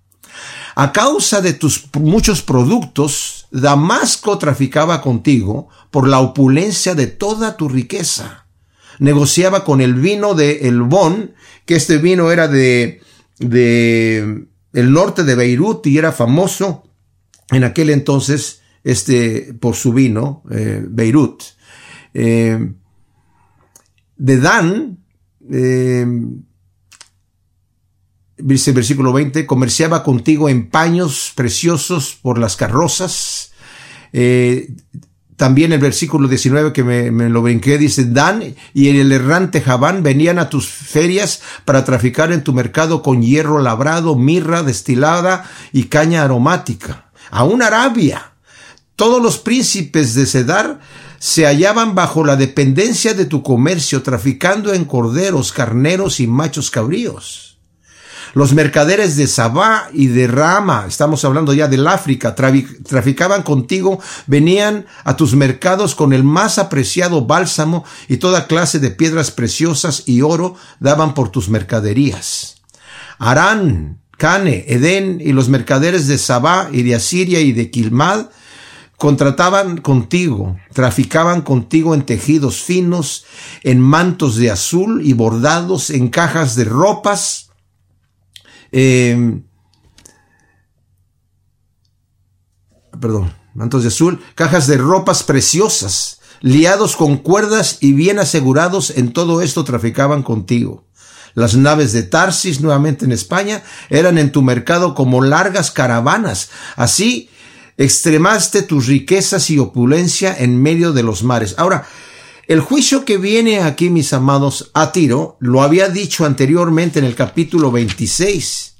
A 0.76 0.92
causa 0.92 1.40
de 1.40 1.54
tus 1.54 1.86
muchos 1.94 2.42
productos, 2.42 3.48
Damasco 3.50 4.38
traficaba 4.38 5.00
contigo 5.00 5.68
por 5.90 6.06
la 6.06 6.20
opulencia 6.20 6.94
de 6.94 7.08
toda 7.08 7.56
tu 7.56 7.68
riqueza. 7.68 8.46
Negociaba 9.00 9.64
con 9.64 9.80
el 9.80 9.94
vino 9.94 10.34
de 10.34 10.68
Elbón, 10.68 11.34
que 11.66 11.74
este 11.74 11.98
vino 11.98 12.30
era 12.30 12.46
de, 12.46 13.00
de 13.38 14.46
el 14.72 14.92
norte 14.92 15.24
de 15.24 15.34
Beirut 15.34 15.86
y 15.86 15.98
era 15.98 16.12
famoso 16.12 16.84
en 17.50 17.64
aquel 17.64 17.90
entonces 17.90 18.60
este, 18.84 19.54
por 19.54 19.74
su 19.74 19.92
vino, 19.92 20.42
eh, 20.50 20.84
Beirut. 20.88 21.42
Eh, 22.14 22.72
de 24.16 24.36
Dan, 24.38 24.98
eh, 25.50 26.06
dice 28.36 28.70
el 28.70 28.76
versículo 28.76 29.12
20, 29.12 29.46
comerciaba 29.46 30.02
contigo 30.02 30.48
en 30.48 30.70
paños 30.70 31.32
preciosos 31.34 32.18
por 32.20 32.38
las 32.38 32.56
carrozas. 32.56 33.52
También 35.38 35.72
el 35.72 35.78
versículo 35.78 36.26
19 36.26 36.72
que 36.72 36.82
me, 36.82 37.28
lo 37.28 37.42
brinqué 37.42 37.78
dice, 37.78 38.06
Dan 38.06 38.56
y 38.74 38.88
el 38.88 39.12
errante 39.12 39.60
Javán 39.60 40.02
venían 40.02 40.40
a 40.40 40.50
tus 40.50 40.68
ferias 40.68 41.42
para 41.64 41.84
traficar 41.84 42.32
en 42.32 42.42
tu 42.42 42.52
mercado 42.52 43.02
con 43.02 43.22
hierro 43.22 43.60
labrado, 43.60 44.16
mirra 44.16 44.64
destilada 44.64 45.48
y 45.72 45.84
caña 45.84 46.24
aromática. 46.24 47.12
Aún 47.30 47.62
Arabia. 47.62 48.32
Todos 48.96 49.22
los 49.22 49.38
príncipes 49.38 50.14
de 50.14 50.26
Cedar 50.26 50.80
se 51.20 51.46
hallaban 51.46 51.94
bajo 51.94 52.24
la 52.24 52.34
dependencia 52.34 53.14
de 53.14 53.24
tu 53.24 53.44
comercio, 53.44 54.02
traficando 54.02 54.74
en 54.74 54.84
corderos, 54.86 55.52
carneros 55.52 56.18
y 56.18 56.26
machos 56.26 56.68
cabríos. 56.68 57.47
Los 58.38 58.54
mercaderes 58.54 59.16
de 59.16 59.26
Sabá 59.26 59.88
y 59.92 60.06
de 60.06 60.28
Rama, 60.28 60.84
estamos 60.86 61.24
hablando 61.24 61.52
ya 61.54 61.66
del 61.66 61.88
África, 61.88 62.36
traficaban 62.36 63.42
contigo, 63.42 63.98
venían 64.28 64.86
a 65.02 65.16
tus 65.16 65.34
mercados 65.34 65.96
con 65.96 66.12
el 66.12 66.22
más 66.22 66.60
apreciado 66.60 67.26
bálsamo 67.26 67.84
y 68.06 68.18
toda 68.18 68.46
clase 68.46 68.78
de 68.78 68.92
piedras 68.92 69.32
preciosas 69.32 70.04
y 70.06 70.22
oro 70.22 70.54
daban 70.78 71.14
por 71.14 71.30
tus 71.30 71.48
mercaderías. 71.48 72.62
Arán, 73.18 73.98
Cane, 74.16 74.66
Edén 74.68 75.20
y 75.20 75.32
los 75.32 75.48
mercaderes 75.48 76.06
de 76.06 76.16
Sabá 76.16 76.68
y 76.70 76.84
de 76.84 76.94
Asiria 76.94 77.40
y 77.40 77.50
de 77.50 77.72
Quilmad 77.72 78.26
contrataban 78.96 79.78
contigo, 79.78 80.56
traficaban 80.72 81.42
contigo 81.42 81.92
en 81.92 82.06
tejidos 82.06 82.62
finos, 82.62 83.24
en 83.64 83.80
mantos 83.80 84.36
de 84.36 84.52
azul 84.52 85.00
y 85.04 85.12
bordados, 85.14 85.90
en 85.90 86.06
cajas 86.06 86.54
de 86.54 86.66
ropas, 86.66 87.47
eh, 88.72 89.40
perdón, 93.00 93.32
mantos 93.54 93.82
de 93.82 93.88
azul, 93.88 94.20
cajas 94.34 94.66
de 94.66 94.76
ropas 94.76 95.22
preciosas, 95.22 96.20
liados 96.40 96.96
con 96.96 97.16
cuerdas 97.16 97.78
y 97.80 97.92
bien 97.92 98.18
asegurados, 98.18 98.90
en 98.90 99.12
todo 99.12 99.42
esto 99.42 99.64
traficaban 99.64 100.22
contigo. 100.22 100.84
Las 101.34 101.54
naves 101.54 101.92
de 101.92 102.02
Tarsis, 102.02 102.60
nuevamente 102.60 103.04
en 103.04 103.12
España, 103.12 103.62
eran 103.90 104.18
en 104.18 104.32
tu 104.32 104.42
mercado 104.42 104.94
como 104.94 105.22
largas 105.22 105.70
caravanas. 105.70 106.50
Así 106.74 107.30
extremaste 107.76 108.62
tus 108.62 108.86
riquezas 108.86 109.50
y 109.50 109.58
opulencia 109.58 110.34
en 110.36 110.60
medio 110.60 110.92
de 110.92 111.04
los 111.04 111.22
mares. 111.22 111.54
Ahora, 111.58 111.86
el 112.48 112.60
juicio 112.60 113.04
que 113.04 113.18
viene 113.18 113.60
aquí, 113.60 113.90
mis 113.90 114.14
amados, 114.14 114.70
a 114.72 114.90
Tiro, 114.90 115.36
lo 115.38 115.62
había 115.62 115.90
dicho 115.90 116.24
anteriormente 116.24 116.98
en 116.98 117.04
el 117.04 117.14
capítulo 117.14 117.70
26, 117.70 118.74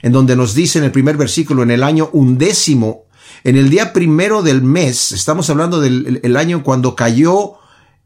en 0.00 0.12
donde 0.12 0.34
nos 0.34 0.54
dice 0.54 0.78
en 0.78 0.86
el 0.86 0.92
primer 0.92 1.18
versículo, 1.18 1.62
en 1.62 1.70
el 1.70 1.82
año 1.82 2.08
undécimo, 2.14 3.04
en 3.44 3.56
el 3.56 3.68
día 3.68 3.92
primero 3.92 4.40
del 4.42 4.62
mes, 4.62 5.12
estamos 5.12 5.50
hablando 5.50 5.78
del 5.78 6.36
año 6.38 6.62
cuando 6.62 6.96
cayó 6.96 7.56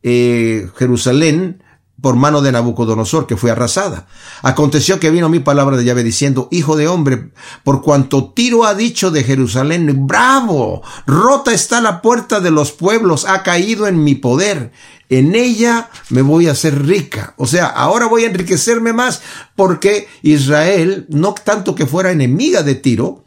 eh, 0.03 0.69
Jerusalén, 0.77 1.63
por 2.00 2.17
mano 2.17 2.43
de 2.43 2.53
Nabucodonosor, 2.53 3.26
que 3.26 3.37
fue 3.37 3.50
arrasada. 3.50 4.07
Aconteció 4.43 5.00
que 5.00 5.11
vino 5.11 5.29
mi 5.29 5.41
palabra 5.41 5.76
de 5.76 5.85
llave 5.85 6.05
diciendo, 6.05 6.49
Hijo 6.50 6.76
de 6.76 6.88
hombre, 6.88 7.31
por 7.65 7.83
cuanto 7.83 8.33
Tiro 8.33 8.65
ha 8.65 8.75
dicho 8.75 9.11
de 9.11 9.25
Jerusalén, 9.25 10.07
bravo, 10.07 10.83
rota 11.07 11.53
está 11.53 11.81
la 11.81 12.03
puerta 12.03 12.41
de 12.41 12.50
los 12.50 12.73
pueblos, 12.73 13.25
ha 13.26 13.43
caído 13.43 13.87
en 13.87 14.05
mi 14.05 14.15
poder, 14.15 14.73
en 15.09 15.35
ella 15.35 15.88
me 16.11 16.23
voy 16.23 16.49
a 16.49 16.53
hacer 16.53 16.85
rica. 16.85 17.35
O 17.38 17.47
sea, 17.47 17.67
ahora 17.67 18.07
voy 18.07 18.25
a 18.25 18.29
enriquecerme 18.29 18.93
más 18.93 19.23
porque 19.55 20.09
Israel, 20.23 21.07
no 21.09 21.33
tanto 21.33 21.75
que 21.75 21.87
fuera 21.87 22.11
enemiga 22.11 22.62
de 22.62 22.75
Tiro, 22.75 23.25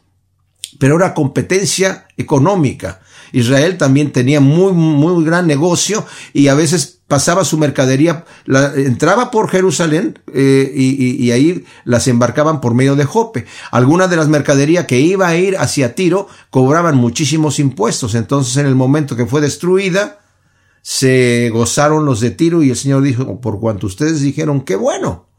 pero 0.78 0.96
era 0.96 1.14
competencia 1.14 2.06
económica. 2.16 3.00
Israel 3.32 3.78
también 3.78 4.12
tenía 4.12 4.40
muy, 4.40 4.72
muy 4.72 5.24
gran 5.24 5.46
negocio 5.46 6.04
y 6.32 6.48
a 6.48 6.54
veces 6.54 7.00
pasaba 7.08 7.44
su 7.44 7.58
mercadería, 7.58 8.24
la, 8.44 8.72
entraba 8.74 9.30
por 9.30 9.50
Jerusalén 9.50 10.18
eh, 10.32 10.72
y, 10.74 11.24
y, 11.24 11.32
ahí 11.32 11.64
las 11.84 12.06
embarcaban 12.06 12.60
por 12.60 12.74
medio 12.74 12.94
de 12.94 13.04
Jope. 13.04 13.46
Algunas 13.72 14.08
de 14.10 14.16
las 14.16 14.28
mercaderías 14.28 14.86
que 14.86 15.00
iba 15.00 15.26
a 15.26 15.36
ir 15.36 15.56
hacia 15.56 15.94
Tiro 15.96 16.28
cobraban 16.50 16.96
muchísimos 16.96 17.58
impuestos. 17.58 18.14
Entonces 18.14 18.56
en 18.58 18.66
el 18.66 18.76
momento 18.76 19.16
que 19.16 19.26
fue 19.26 19.40
destruida, 19.40 20.20
se 20.82 21.50
gozaron 21.50 22.06
los 22.06 22.20
de 22.20 22.30
Tiro 22.30 22.62
y 22.62 22.70
el 22.70 22.76
Señor 22.76 23.02
dijo, 23.02 23.40
por 23.40 23.60
cuanto 23.60 23.86
ustedes 23.86 24.20
dijeron, 24.20 24.62
qué 24.62 24.76
bueno. 24.76 25.29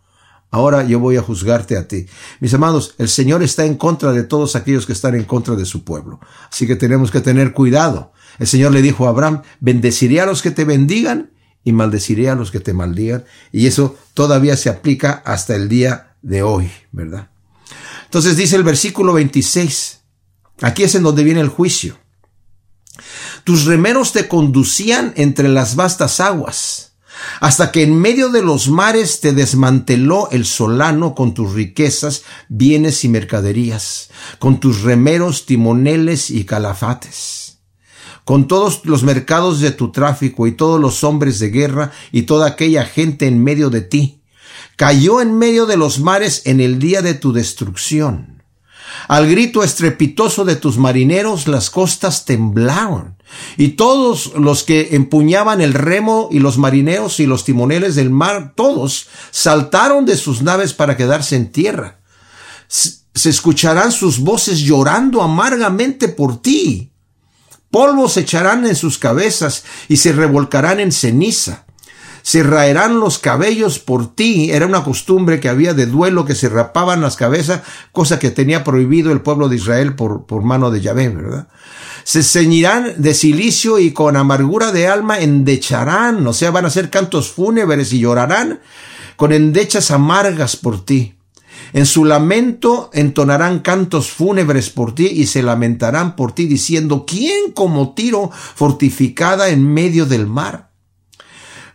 Ahora 0.51 0.83
yo 0.83 0.99
voy 0.99 1.15
a 1.15 1.21
juzgarte 1.21 1.77
a 1.77 1.87
ti. 1.87 2.05
Mis 2.41 2.53
amados, 2.53 2.93
el 2.97 3.07
Señor 3.07 3.41
está 3.41 3.65
en 3.65 3.75
contra 3.75 4.11
de 4.11 4.23
todos 4.23 4.57
aquellos 4.57 4.85
que 4.85 4.91
están 4.91 5.15
en 5.15 5.23
contra 5.23 5.55
de 5.55 5.65
su 5.65 5.85
pueblo. 5.85 6.19
Así 6.51 6.67
que 6.67 6.75
tenemos 6.75 7.09
que 7.09 7.21
tener 7.21 7.53
cuidado. 7.53 8.11
El 8.37 8.47
Señor 8.47 8.73
le 8.73 8.81
dijo 8.81 9.05
a 9.05 9.09
Abraham, 9.09 9.43
bendeciré 9.61 10.19
a 10.19 10.25
los 10.25 10.41
que 10.41 10.51
te 10.51 10.65
bendigan 10.65 11.31
y 11.63 11.71
maldeciré 11.71 12.29
a 12.29 12.35
los 12.35 12.51
que 12.51 12.59
te 12.59 12.73
maldigan. 12.73 13.23
Y 13.53 13.67
eso 13.67 13.95
todavía 14.13 14.57
se 14.57 14.69
aplica 14.69 15.23
hasta 15.25 15.55
el 15.55 15.69
día 15.69 16.17
de 16.21 16.43
hoy, 16.43 16.69
¿verdad? 16.91 17.29
Entonces 18.05 18.35
dice 18.35 18.57
el 18.57 18.63
versículo 18.63 19.13
26, 19.13 20.01
aquí 20.61 20.83
es 20.83 20.95
en 20.95 21.03
donde 21.03 21.23
viene 21.23 21.39
el 21.39 21.47
juicio. 21.47 21.97
Tus 23.45 23.63
remeros 23.65 24.11
te 24.11 24.27
conducían 24.27 25.13
entre 25.15 25.47
las 25.47 25.77
vastas 25.77 26.19
aguas, 26.19 26.90
hasta 27.39 27.71
que 27.71 27.83
en 27.83 27.99
medio 27.99 28.29
de 28.29 28.41
los 28.41 28.69
mares 28.69 29.19
te 29.19 29.33
desmanteló 29.33 30.29
el 30.31 30.45
solano 30.45 31.15
con 31.15 31.33
tus 31.33 31.53
riquezas, 31.53 32.23
bienes 32.49 33.03
y 33.03 33.09
mercaderías, 33.09 34.09
con 34.39 34.59
tus 34.59 34.81
remeros, 34.81 35.45
timoneles 35.45 36.29
y 36.29 36.45
calafates 36.45 37.41
con 38.23 38.47
todos 38.47 38.85
los 38.85 39.03
mercados 39.03 39.59
de 39.59 39.71
tu 39.71 39.91
tráfico 39.91 40.47
y 40.47 40.51
todos 40.51 40.79
los 40.79 41.03
hombres 41.03 41.39
de 41.39 41.49
guerra 41.49 41.91
y 42.11 42.21
toda 42.21 42.47
aquella 42.47 42.85
gente 42.85 43.27
en 43.27 43.43
medio 43.43 43.69
de 43.69 43.81
ti. 43.81 44.21
Cayó 44.75 45.21
en 45.21 45.37
medio 45.37 45.65
de 45.65 45.77
los 45.77 45.99
mares 45.99 46.43
en 46.45 46.59
el 46.59 46.79
día 46.79 47.01
de 47.01 47.13
tu 47.13 47.33
destrucción. 47.33 48.43
Al 49.07 49.29
grito 49.29 49.63
estrepitoso 49.63 50.45
de 50.45 50.55
tus 50.55 50.77
marineros 50.77 51.47
las 51.47 51.69
costas 51.69 52.25
temblaron, 52.25 53.17
y 53.57 53.69
todos 53.69 54.33
los 54.35 54.63
que 54.63 54.95
empuñaban 54.95 55.61
el 55.61 55.73
remo 55.73 56.29
y 56.31 56.39
los 56.39 56.57
marineros 56.57 57.19
y 57.19 57.25
los 57.25 57.43
timoneles 57.43 57.95
del 57.95 58.09
mar, 58.09 58.53
todos 58.55 59.07
saltaron 59.31 60.05
de 60.05 60.17
sus 60.17 60.41
naves 60.41 60.73
para 60.73 60.97
quedarse 60.97 61.35
en 61.35 61.51
tierra. 61.51 61.99
Se 62.67 63.29
escucharán 63.29 63.91
sus 63.91 64.19
voces 64.19 64.59
llorando 64.59 65.21
amargamente 65.21 66.07
por 66.07 66.41
ti. 66.41 66.91
Polvos 67.69 68.13
se 68.13 68.21
echarán 68.21 68.65
en 68.65 68.75
sus 68.75 68.97
cabezas 68.97 69.63
y 69.87 69.97
se 69.97 70.11
revolcarán 70.11 70.79
en 70.79 70.91
ceniza 70.91 71.65
se 72.21 72.43
raerán 72.43 72.99
los 72.99 73.19
cabellos 73.19 73.79
por 73.79 74.15
ti. 74.15 74.51
Era 74.51 74.65
una 74.65 74.83
costumbre 74.83 75.39
que 75.39 75.49
había 75.49 75.73
de 75.73 75.85
duelo 75.85 76.25
que 76.25 76.35
se 76.35 76.49
rapaban 76.49 77.01
las 77.01 77.15
cabezas, 77.15 77.61
cosa 77.91 78.19
que 78.19 78.31
tenía 78.31 78.63
prohibido 78.63 79.11
el 79.11 79.21
pueblo 79.21 79.49
de 79.49 79.55
Israel 79.57 79.95
por, 79.95 80.25
por 80.25 80.43
mano 80.43 80.71
de 80.71 80.81
Yahvé, 80.81 81.09
¿verdad? 81.09 81.47
Se 82.03 82.23
ceñirán 82.23 82.93
de 82.97 83.13
silicio 83.13 83.79
y 83.79 83.91
con 83.91 84.15
amargura 84.15 84.71
de 84.71 84.87
alma 84.87 85.19
endecharán, 85.19 86.25
o 86.25 86.33
sea, 86.33 86.51
van 86.51 86.65
a 86.65 86.69
hacer 86.69 86.89
cantos 86.89 87.31
fúnebres 87.31 87.93
y 87.93 87.99
llorarán 87.99 88.59
con 89.15 89.31
endechas 89.31 89.91
amargas 89.91 90.55
por 90.55 90.83
ti. 90.83 91.15
En 91.73 91.85
su 91.85 92.05
lamento 92.05 92.89
entonarán 92.93 93.59
cantos 93.59 94.09
fúnebres 94.09 94.69
por 94.69 94.95
ti 94.95 95.07
y 95.07 95.27
se 95.27 95.43
lamentarán 95.43 96.15
por 96.15 96.33
ti 96.33 96.47
diciendo, 96.47 97.05
¿quién 97.05 97.51
como 97.53 97.93
tiro 97.93 98.31
fortificada 98.31 99.49
en 99.49 99.71
medio 99.71 100.05
del 100.05 100.27
mar? 100.27 100.70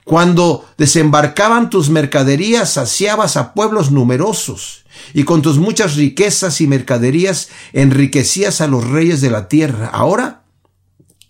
Cuando 0.06 0.64
desembarcaban 0.78 1.68
tus 1.68 1.90
mercaderías, 1.90 2.75
saciabas 2.75 3.36
a 3.36 3.54
pueblos 3.54 3.90
numerosos, 3.90 4.84
y 5.12 5.25
con 5.25 5.42
tus 5.42 5.58
muchas 5.58 5.96
riquezas 5.96 6.60
y 6.60 6.68
mercaderías 6.68 7.48
enriquecías 7.72 8.60
a 8.60 8.68
los 8.68 8.88
reyes 8.88 9.20
de 9.20 9.30
la 9.30 9.48
tierra. 9.48 9.88
Ahora, 9.92 10.44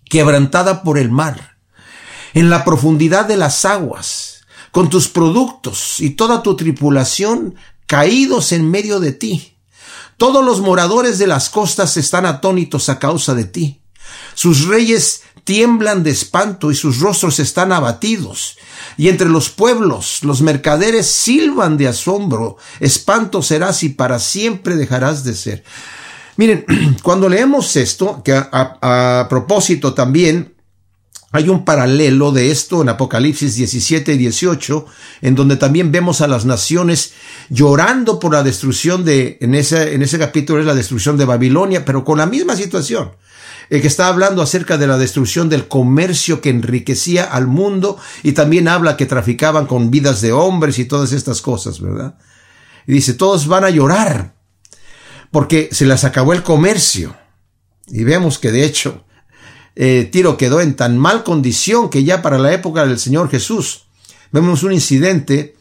quebrantada 0.07 0.83
por 0.83 0.99
el 0.99 1.09
mar, 1.09 1.57
en 2.35 2.51
la 2.51 2.63
profundidad 2.63 3.25
de 3.25 3.37
las 3.37 3.65
aguas, 3.65 4.45
con 4.69 4.91
tus 4.91 5.07
productos 5.07 5.99
y 5.99 6.11
toda 6.11 6.43
tu 6.43 6.55
tripulación 6.55 7.55
caídos 7.87 8.51
en 8.51 8.69
medio 8.69 8.99
de 8.99 9.11
ti. 9.11 9.57
Todos 10.17 10.45
los 10.45 10.61
moradores 10.61 11.17
de 11.17 11.25
las 11.25 11.49
costas 11.49 11.97
están 11.97 12.27
atónitos 12.27 12.89
a 12.89 12.99
causa 12.99 13.33
de 13.33 13.45
ti. 13.45 13.81
Sus 14.35 14.67
reyes 14.67 15.23
tiemblan 15.47 16.03
de 16.03 16.09
espanto 16.09 16.71
y 16.71 16.75
sus 16.75 16.99
rostros 16.99 17.39
están 17.39 17.71
abatidos. 17.71 18.57
Y 18.97 19.07
entre 19.07 19.29
los 19.29 19.49
pueblos 19.49 20.19
los 20.23 20.41
mercaderes 20.41 21.07
silban 21.07 21.77
de 21.77 21.87
asombro. 21.87 22.57
Espanto 22.81 23.41
serás 23.41 23.81
y 23.83 23.89
para 23.89 24.19
siempre 24.19 24.75
dejarás 24.75 25.23
de 25.23 25.33
ser. 25.33 25.63
Miren, 26.35 26.65
cuando 27.01 27.29
leemos 27.29 27.77
esto, 27.77 28.21
que 28.25 28.33
a, 28.33 29.27
propósito 29.29 29.93
también 29.93 30.53
hay 31.31 31.47
un 31.47 31.63
paralelo 31.63 32.33
de 32.33 32.51
esto 32.51 32.81
en 32.81 32.89
Apocalipsis 32.89 33.55
17 33.55 34.15
y 34.15 34.17
18, 34.17 34.85
en 35.21 35.35
donde 35.35 35.55
también 35.55 35.93
vemos 35.93 36.19
a 36.19 36.27
las 36.27 36.43
naciones 36.43 37.13
llorando 37.49 38.19
por 38.19 38.33
la 38.33 38.43
destrucción 38.43 39.05
de, 39.05 39.37
en 39.39 39.55
ese, 39.55 39.93
en 39.93 40.01
ese 40.01 40.19
capítulo 40.19 40.59
es 40.59 40.65
la 40.65 40.75
destrucción 40.75 41.15
de 41.15 41.23
Babilonia, 41.23 41.85
pero 41.85 42.03
con 42.03 42.17
la 42.17 42.25
misma 42.25 42.57
situación 42.57 43.11
el 43.69 43.81
que 43.81 43.87
está 43.87 44.07
hablando 44.07 44.41
acerca 44.41 44.77
de 44.77 44.87
la 44.87 44.97
destrucción 44.97 45.49
del 45.49 45.67
comercio 45.67 46.41
que 46.41 46.49
enriquecía 46.49 47.23
al 47.23 47.47
mundo 47.47 47.97
y 48.23 48.31
también 48.31 48.67
habla 48.67 48.97
que 48.97 49.05
traficaban 49.05 49.65
con 49.65 49.91
vidas 49.91 50.21
de 50.21 50.31
hombres 50.31 50.79
y 50.79 50.85
todas 50.85 51.11
estas 51.11 51.41
cosas, 51.41 51.81
¿verdad? 51.81 52.17
Y 52.85 52.93
dice, 52.93 53.13
todos 53.13 53.47
van 53.47 53.65
a 53.65 53.69
llorar 53.69 54.35
porque 55.31 55.69
se 55.71 55.85
les 55.85 56.03
acabó 56.03 56.33
el 56.33 56.43
comercio. 56.43 57.15
Y 57.87 58.03
vemos 58.03 58.39
que 58.39 58.51
de 58.51 58.65
hecho 58.65 59.05
eh, 59.75 60.09
Tiro 60.11 60.37
quedó 60.37 60.61
en 60.61 60.75
tan 60.75 60.97
mal 60.97 61.23
condición 61.23 61.89
que 61.89 62.03
ya 62.03 62.21
para 62.21 62.37
la 62.39 62.53
época 62.53 62.85
del 62.85 62.99
Señor 62.99 63.29
Jesús 63.29 63.83
vemos 64.31 64.63
un 64.63 64.73
incidente 64.73 65.55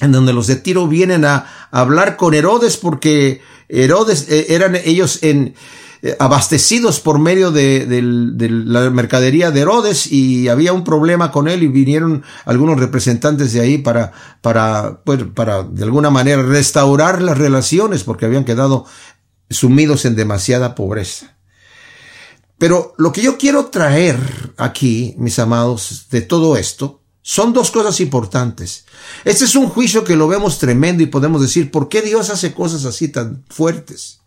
en 0.00 0.12
donde 0.12 0.32
los 0.32 0.46
de 0.46 0.56
Tiro 0.56 0.86
vienen 0.86 1.24
a, 1.24 1.68
hablar 1.70 2.16
con 2.16 2.34
Herodes 2.34 2.76
porque 2.76 3.40
Herodes 3.68 4.28
eh, 4.28 4.46
eran 4.50 4.76
ellos 4.76 5.22
en 5.22 5.48
eh, 5.48 5.54
abastecidos 6.18 7.00
por 7.00 7.18
medio 7.18 7.50
de, 7.50 7.86
la 8.66 8.90
mercadería 8.90 9.50
de 9.50 9.60
Herodes 9.60 10.10
y 10.10 10.48
había 10.48 10.72
un 10.72 10.84
problema 10.84 11.30
con 11.32 11.48
él 11.48 11.62
y 11.62 11.68
vinieron 11.68 12.22
algunos 12.44 12.78
representantes 12.78 13.52
de 13.52 13.60
ahí 13.60 13.78
para, 13.78 14.12
para, 14.40 15.00
pues, 15.04 15.24
para 15.34 15.64
de 15.64 15.84
alguna 15.84 16.10
manera 16.10 16.42
restaurar 16.42 17.20
las 17.22 17.38
relaciones 17.38 18.04
porque 18.04 18.26
habían 18.26 18.44
quedado 18.44 18.86
sumidos 19.50 20.04
en 20.04 20.14
demasiada 20.14 20.74
pobreza. 20.74 21.36
Pero 22.58 22.94
lo 22.98 23.12
que 23.12 23.22
yo 23.22 23.38
quiero 23.38 23.66
traer 23.66 24.18
aquí, 24.56 25.14
mis 25.16 25.38
amados, 25.38 26.06
de 26.10 26.22
todo 26.22 26.56
esto, 26.56 27.02
son 27.22 27.52
dos 27.52 27.70
cosas 27.70 28.00
importantes. 28.00 28.84
Este 29.24 29.44
es 29.44 29.54
un 29.54 29.68
juicio 29.68 30.02
que 30.02 30.16
lo 30.16 30.28
vemos 30.28 30.58
tremendo 30.58 31.02
y 31.02 31.06
podemos 31.06 31.40
decir, 31.40 31.70
¿por 31.70 31.88
qué 31.88 32.02
Dios 32.02 32.30
hace 32.30 32.52
cosas 32.52 32.84
así 32.84 33.08
tan 33.08 33.44
fuertes? 33.48 34.20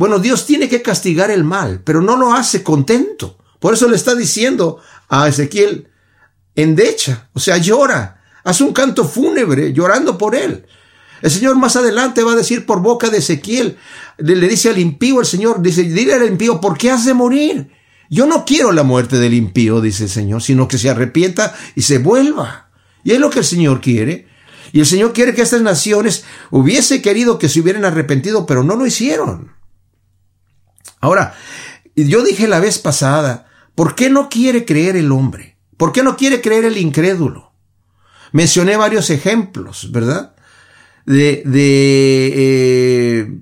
Bueno, 0.00 0.18
Dios 0.18 0.46
tiene 0.46 0.66
que 0.70 0.80
castigar 0.80 1.30
el 1.30 1.44
mal, 1.44 1.82
pero 1.84 2.00
no 2.00 2.16
lo 2.16 2.32
hace 2.32 2.62
contento. 2.62 3.36
Por 3.58 3.74
eso 3.74 3.86
le 3.86 3.96
está 3.96 4.14
diciendo 4.14 4.78
a 5.10 5.28
Ezequiel, 5.28 5.88
endecha, 6.54 7.28
o 7.34 7.38
sea, 7.38 7.58
llora, 7.58 8.22
haz 8.42 8.62
un 8.62 8.72
canto 8.72 9.04
fúnebre 9.04 9.74
llorando 9.74 10.16
por 10.16 10.34
él. 10.34 10.64
El 11.20 11.30
Señor 11.30 11.58
más 11.58 11.76
adelante 11.76 12.22
va 12.22 12.32
a 12.32 12.36
decir 12.36 12.64
por 12.64 12.80
boca 12.80 13.10
de 13.10 13.18
Ezequiel, 13.18 13.76
le, 14.16 14.48
dice 14.48 14.70
al 14.70 14.78
impío 14.78 15.20
el 15.20 15.26
Señor, 15.26 15.60
dice, 15.60 15.82
dile 15.82 16.14
al 16.14 16.26
impío, 16.26 16.62
¿por 16.62 16.78
qué 16.78 16.90
has 16.90 17.04
de 17.04 17.12
morir? 17.12 17.70
Yo 18.08 18.24
no 18.24 18.46
quiero 18.46 18.72
la 18.72 18.84
muerte 18.84 19.18
del 19.18 19.34
impío, 19.34 19.82
dice 19.82 20.04
el 20.04 20.10
Señor, 20.10 20.40
sino 20.40 20.66
que 20.66 20.78
se 20.78 20.88
arrepienta 20.88 21.54
y 21.74 21.82
se 21.82 21.98
vuelva. 21.98 22.70
Y 23.04 23.12
es 23.12 23.20
lo 23.20 23.28
que 23.28 23.40
el 23.40 23.44
Señor 23.44 23.82
quiere. 23.82 24.28
Y 24.72 24.80
el 24.80 24.86
Señor 24.86 25.12
quiere 25.12 25.34
que 25.34 25.42
estas 25.42 25.60
naciones 25.60 26.24
hubiese 26.50 27.02
querido 27.02 27.38
que 27.38 27.50
se 27.50 27.60
hubieran 27.60 27.84
arrepentido, 27.84 28.46
pero 28.46 28.64
no 28.64 28.76
lo 28.76 28.86
hicieron. 28.86 29.59
Ahora, 31.00 31.34
yo 31.94 32.22
dije 32.22 32.48
la 32.48 32.60
vez 32.60 32.78
pasada, 32.78 33.48
¿por 33.74 33.94
qué 33.94 34.10
no 34.10 34.28
quiere 34.28 34.64
creer 34.64 34.96
el 34.96 35.12
hombre? 35.12 35.56
¿Por 35.76 35.92
qué 35.92 36.02
no 36.02 36.16
quiere 36.16 36.40
creer 36.40 36.66
el 36.66 36.76
incrédulo? 36.76 37.52
Mencioné 38.32 38.76
varios 38.76 39.10
ejemplos, 39.10 39.90
¿verdad? 39.90 40.34
De, 41.06 41.42
de 41.44 42.32
eh, 42.36 43.38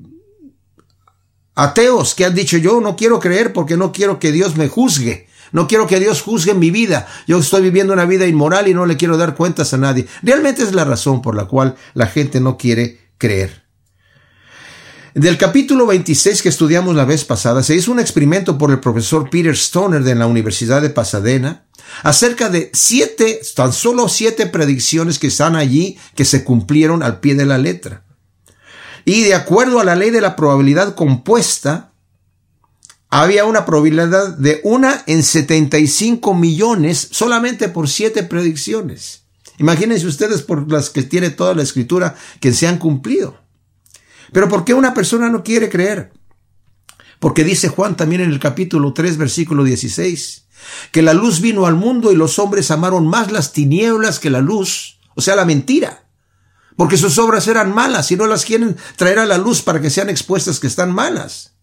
ateos 1.55 2.15
que 2.15 2.25
han 2.25 2.35
dicho 2.35 2.57
yo 2.57 2.81
no 2.81 2.97
quiero 2.97 3.19
creer 3.19 3.53
porque 3.53 3.77
no 3.77 3.93
quiero 3.93 4.19
que 4.19 4.33
Dios 4.33 4.57
me 4.57 4.69
juzgue. 4.69 5.29
No 5.51 5.67
quiero 5.67 5.87
que 5.87 5.99
Dios 5.99 6.23
juzgue 6.23 6.55
mi 6.55 6.71
vida. 6.71 7.07
Yo 7.27 7.39
estoy 7.39 7.63
viviendo 7.63 7.93
una 7.93 8.05
vida 8.05 8.27
inmoral 8.27 8.69
y 8.69 8.75
no 8.75 8.87
le 8.87 8.97
quiero 8.97 9.17
dar 9.17 9.35
cuentas 9.35 9.73
a 9.73 9.79
nadie. 9.79 10.07
Realmente 10.23 10.63
es 10.63 10.75
la 10.75 10.85
razón 10.85 11.23
por 11.23 11.35
la 11.35 11.47
cual 11.47 11.77
la 11.95 12.07
gente 12.07 12.41
no 12.41 12.57
quiere 12.57 13.13
creer. 13.17 13.68
Del 15.15 15.39
capítulo 15.39 15.87
26 15.87 16.43
que 16.43 16.51
estudiamos 16.51 16.95
la 16.95 17.07
vez 17.07 17.25
pasada, 17.25 17.63
se 17.63 17.75
hizo 17.75 17.91
un 17.91 17.99
experimento 17.99 18.59
por 18.59 18.71
el 18.71 18.79
profesor 18.79 19.31
Peter 19.31 19.55
Stoner 19.55 20.03
de 20.03 20.15
la 20.15 20.27
Universidad 20.27 20.83
de 20.83 20.91
Pasadena 20.91 21.67
acerca 22.03 22.51
de 22.51 22.71
siete, 22.75 23.41
tan 23.55 23.73
solo 23.73 24.09
siete 24.09 24.47
predicciones 24.47 25.19
que 25.19 25.29
están 25.29 25.57
allí 25.57 25.99
que 26.15 26.27
se 26.27 26.45
cumplieron 26.45 27.03
al 27.03 27.21
pie 27.21 27.35
de 27.35 27.47
la 27.47 27.57
letra. 27.57 28.05
Y 29.07 29.23
de 29.23 29.35
acuerdo 29.35 29.81
a 29.81 29.85
la 29.85 29.97
ley 29.97 30.11
de 30.11 30.21
la 30.21 30.37
probabilidad 30.37 30.95
compuesta, 30.95 31.93
había 33.09 33.47
una 33.47 33.65
probabilidad 33.65 34.37
de 34.37 34.61
una 34.63 35.05
en 35.07 35.23
75 35.23 36.35
millones 36.35 37.09
solamente 37.11 37.71
por 37.71 37.89
siete 37.89 38.25
predicciones. 38.25 39.23
Imagínense 39.57 40.07
ustedes 40.07 40.43
por 40.43 40.71
las 40.71 40.91
que 40.91 41.03
tiene 41.03 41.31
toda 41.31 41.55
la 41.55 41.63
escritura 41.63 42.15
que 42.41 42.53
se 42.53 42.67
han 42.67 42.77
cumplido. 42.79 43.48
Pero 44.33 44.49
¿por 44.49 44.65
qué 44.65 44.75
una 44.75 44.95
persona 44.95 45.29
no 45.29 45.43
quiere 45.43 45.69
creer? 45.69 46.13
Porque 47.19 47.45
dice 47.45 47.69
Juan 47.69 47.97
también 47.97 48.21
en 48.21 48.31
el 48.31 48.39
capítulo 48.39 48.93
3, 48.93 49.17
versículo 49.17 49.65
16, 49.65 50.47
que 50.93 51.03
la 51.03 51.15
luz 51.15 51.41
vino 51.41 51.67
al 51.67 51.75
mundo 51.75 52.13
y 52.13 52.17
los 52.17 52.39
hombres 52.39 52.71
amaron 52.71 53.07
más 53.07 53.33
las 53.33 53.53
tinieblas 53.53 54.19
que 54.19 54.31
la 54.31 54.41
luz, 54.41 54.99
o 55.15 55.21
sea, 55.21 55.37
la 55.37 55.45
mentira. 55.45 56.05
Porque 56.77 56.97
sus 56.97 57.19
obras 57.19 57.49
eran 57.49 57.75
malas 57.75 58.13
y 58.13 58.17
no 58.17 58.27
las 58.27 58.45
quieren 58.45 58.77
traer 58.97 59.19
a 59.19 59.27
la 59.27 59.37
luz 59.37 59.63
para 59.63 59.81
que 59.81 59.91
sean 59.91 60.09
expuestas 60.09 60.61
que 60.61 60.69
están 60.69 60.95
malas. 60.95 61.55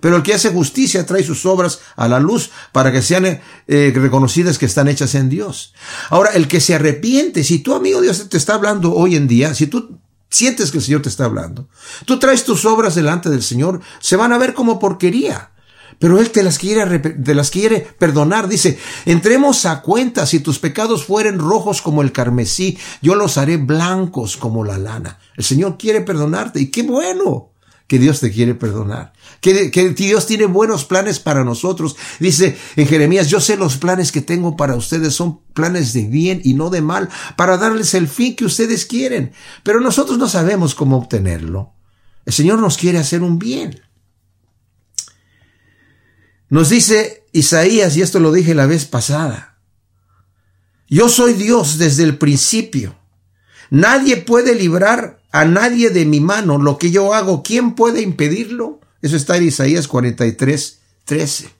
Pero 0.00 0.16
el 0.16 0.22
que 0.22 0.34
hace 0.34 0.50
justicia 0.50 1.06
trae 1.06 1.24
sus 1.24 1.46
obras 1.46 1.80
a 1.96 2.06
la 2.06 2.20
luz 2.20 2.50
para 2.72 2.92
que 2.92 3.02
sean 3.02 3.40
eh, 3.66 3.92
reconocidas 3.94 4.58
que 4.58 4.66
están 4.66 4.86
hechas 4.86 5.14
en 5.14 5.28
Dios. 5.28 5.74
Ahora, 6.10 6.30
el 6.32 6.48
que 6.48 6.60
se 6.60 6.74
arrepiente, 6.74 7.42
si 7.44 7.60
tu 7.60 7.74
amigo 7.74 8.00
Dios 8.00 8.28
te 8.28 8.36
está 8.36 8.54
hablando 8.54 8.94
hoy 8.94 9.16
en 9.16 9.26
día, 9.26 9.54
si 9.54 9.66
tú 9.66 9.98
sientes 10.30 10.70
que 10.70 10.78
el 10.78 10.84
Señor 10.84 11.02
te 11.02 11.08
está 11.08 11.24
hablando. 11.24 11.68
Tú 12.04 12.18
traes 12.18 12.44
tus 12.44 12.64
obras 12.64 12.94
delante 12.94 13.30
del 13.30 13.42
Señor, 13.42 13.80
se 14.00 14.16
van 14.16 14.32
a 14.32 14.38
ver 14.38 14.54
como 14.54 14.78
porquería. 14.78 15.52
Pero 15.98 16.20
Él 16.20 16.30
te 16.30 16.44
las 16.44 16.58
quiere, 16.58 17.00
te 17.00 17.34
las 17.34 17.50
quiere 17.50 17.80
perdonar. 17.98 18.46
Dice, 18.48 18.78
entremos 19.04 19.66
a 19.66 19.82
cuenta, 19.82 20.26
si 20.26 20.38
tus 20.38 20.60
pecados 20.60 21.04
fueren 21.04 21.40
rojos 21.40 21.82
como 21.82 22.02
el 22.02 22.12
carmesí, 22.12 22.78
yo 23.02 23.16
los 23.16 23.36
haré 23.36 23.56
blancos 23.56 24.36
como 24.36 24.64
la 24.64 24.78
lana. 24.78 25.18
El 25.36 25.44
Señor 25.44 25.76
quiere 25.76 26.00
perdonarte 26.02 26.60
y 26.60 26.70
qué 26.70 26.82
bueno 26.84 27.50
que 27.88 27.98
Dios 27.98 28.20
te 28.20 28.30
quiere 28.30 28.54
perdonar. 28.54 29.14
Que, 29.40 29.70
que, 29.70 29.88
Dios 29.90 30.26
tiene 30.26 30.44
buenos 30.44 30.84
planes 30.84 31.18
para 31.18 31.42
nosotros. 31.42 31.96
Dice 32.20 32.56
en 32.76 32.86
Jeremías, 32.86 33.28
yo 33.28 33.40
sé 33.40 33.56
los 33.56 33.78
planes 33.78 34.12
que 34.12 34.20
tengo 34.20 34.56
para 34.56 34.76
ustedes 34.76 35.14
son 35.14 35.40
planes 35.54 35.94
de 35.94 36.04
bien 36.04 36.40
y 36.44 36.52
no 36.52 36.68
de 36.68 36.82
mal, 36.82 37.08
para 37.34 37.56
darles 37.56 37.94
el 37.94 38.06
fin 38.06 38.36
que 38.36 38.44
ustedes 38.44 38.84
quieren. 38.84 39.32
Pero 39.62 39.80
nosotros 39.80 40.18
no 40.18 40.28
sabemos 40.28 40.74
cómo 40.74 40.98
obtenerlo. 40.98 41.72
El 42.26 42.34
Señor 42.34 42.60
nos 42.60 42.76
quiere 42.76 42.98
hacer 42.98 43.22
un 43.22 43.38
bien. 43.38 43.80
Nos 46.50 46.68
dice 46.68 47.26
Isaías, 47.32 47.96
y 47.96 48.02
esto 48.02 48.20
lo 48.20 48.32
dije 48.32 48.54
la 48.54 48.66
vez 48.66 48.84
pasada, 48.84 49.58
yo 50.88 51.08
soy 51.08 51.32
Dios 51.32 51.78
desde 51.78 52.02
el 52.02 52.18
principio. 52.18 52.98
Nadie 53.70 54.18
puede 54.18 54.54
librar 54.54 55.17
a 55.30 55.44
nadie 55.44 55.90
de 55.90 56.04
mi 56.04 56.20
mano 56.20 56.58
lo 56.58 56.78
que 56.78 56.90
yo 56.90 57.14
hago. 57.14 57.42
¿Quién 57.42 57.74
puede 57.74 58.02
impedirlo? 58.02 58.80
Eso 59.02 59.16
está 59.16 59.36
en 59.36 59.48
Isaías 59.48 59.88
43, 59.88 60.78
13. 61.04 61.50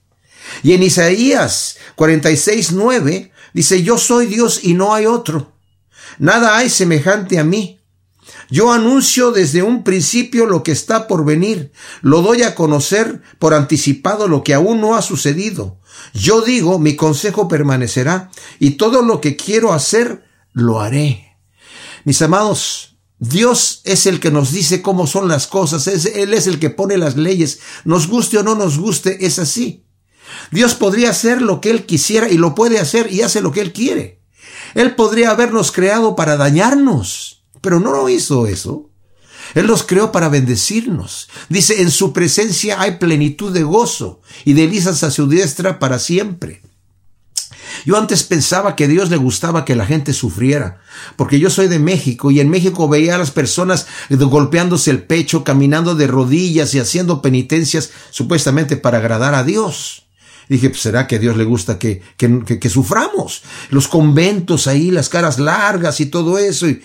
Y 0.63 0.73
en 0.73 0.83
Isaías 0.83 1.77
46, 1.95 2.71
9 2.73 3.31
dice, 3.53 3.83
yo 3.83 3.97
soy 3.97 4.25
Dios 4.25 4.61
y 4.63 4.73
no 4.73 4.93
hay 4.93 5.05
otro. 5.05 5.53
Nada 6.17 6.57
hay 6.57 6.69
semejante 6.69 7.39
a 7.39 7.43
mí. 7.43 7.79
Yo 8.49 8.71
anuncio 8.71 9.31
desde 9.31 9.61
un 9.61 9.83
principio 9.83 10.47
lo 10.47 10.63
que 10.63 10.71
está 10.71 11.07
por 11.07 11.23
venir. 11.23 11.71
Lo 12.01 12.21
doy 12.21 12.41
a 12.41 12.55
conocer 12.55 13.21
por 13.37 13.53
anticipado 13.53 14.27
lo 14.27 14.43
que 14.43 14.53
aún 14.53 14.81
no 14.81 14.95
ha 14.95 15.01
sucedido. 15.01 15.77
Yo 16.13 16.41
digo, 16.41 16.79
mi 16.79 16.95
consejo 16.95 17.47
permanecerá 17.47 18.31
y 18.59 18.71
todo 18.71 19.01
lo 19.03 19.21
que 19.21 19.35
quiero 19.35 19.73
hacer, 19.73 20.23
lo 20.53 20.81
haré. 20.81 21.37
Mis 22.05 22.21
amados, 22.21 22.88
Dios 23.19 23.81
es 23.83 24.05
el 24.05 24.19
que 24.19 24.31
nos 24.31 24.51
dice 24.51 24.81
cómo 24.81 25.05
son 25.05 25.27
las 25.27 25.47
cosas. 25.47 25.87
Él 25.87 26.33
es 26.33 26.47
el 26.47 26.59
que 26.59 26.69
pone 26.69 26.97
las 26.97 27.17
leyes. 27.17 27.59
Nos 27.83 28.07
guste 28.07 28.37
o 28.37 28.43
no 28.43 28.55
nos 28.55 28.79
guste, 28.79 29.25
es 29.25 29.39
así. 29.39 29.85
Dios 30.51 30.75
podría 30.75 31.09
hacer 31.09 31.41
lo 31.41 31.59
que 31.59 31.69
Él 31.69 31.85
quisiera 31.85 32.29
y 32.29 32.37
lo 32.37 32.55
puede 32.55 32.79
hacer 32.79 33.11
y 33.11 33.21
hace 33.21 33.41
lo 33.41 33.51
que 33.51 33.61
Él 33.61 33.73
quiere. 33.73 34.21
Él 34.73 34.95
podría 34.95 35.31
habernos 35.31 35.71
creado 35.71 36.15
para 36.15 36.37
dañarnos 36.37 37.39
pero 37.61 37.79
no 37.79 37.91
lo 37.91 38.09
hizo 38.09 38.47
eso. 38.47 38.89
Él 39.55 39.65
los 39.65 39.83
creó 39.83 40.11
para 40.11 40.29
bendecirnos. 40.29 41.29
Dice, 41.49 41.81
en 41.81 41.91
su 41.91 42.13
presencia 42.13 42.79
hay 42.79 42.97
plenitud 42.97 43.51
de 43.51 43.63
gozo 43.63 44.21
y 44.45 44.53
delicias 44.53 45.03
a 45.03 45.11
su 45.11 45.27
diestra 45.27 45.79
para 45.79 45.97
siempre. 45.97 46.61
Yo 47.85 47.97
antes 47.97 48.23
pensaba 48.23 48.75
que 48.75 48.85
a 48.85 48.87
Dios 48.87 49.09
le 49.09 49.17
gustaba 49.17 49.65
que 49.65 49.75
la 49.75 49.85
gente 49.85 50.13
sufriera, 50.13 50.81
porque 51.15 51.39
yo 51.39 51.49
soy 51.49 51.67
de 51.67 51.79
México 51.79 52.31
y 52.31 52.39
en 52.39 52.49
México 52.49 52.87
veía 52.87 53.15
a 53.15 53.17
las 53.17 53.31
personas 53.31 53.87
golpeándose 54.09 54.91
el 54.91 55.03
pecho, 55.03 55.43
caminando 55.43 55.95
de 55.95 56.07
rodillas 56.07 56.73
y 56.73 56.79
haciendo 56.79 57.21
penitencias 57.21 57.91
supuestamente 58.09 58.77
para 58.77 58.99
agradar 58.99 59.35
a 59.35 59.43
Dios. 59.43 60.07
Dije, 60.49 60.69
pues 60.69 60.81
será 60.81 61.05
que 61.05 61.17
a 61.17 61.19
Dios 61.19 61.37
le 61.37 61.43
gusta 61.43 61.77
que, 61.77 62.01
que, 62.17 62.59
que 62.59 62.69
suframos. 62.69 63.43
Los 63.69 63.87
conventos 63.87 64.65
ahí, 64.65 64.89
las 64.89 65.07
caras 65.07 65.37
largas 65.37 65.99
y 65.99 66.07
todo 66.07 66.39
eso. 66.39 66.67
Y, 66.67 66.81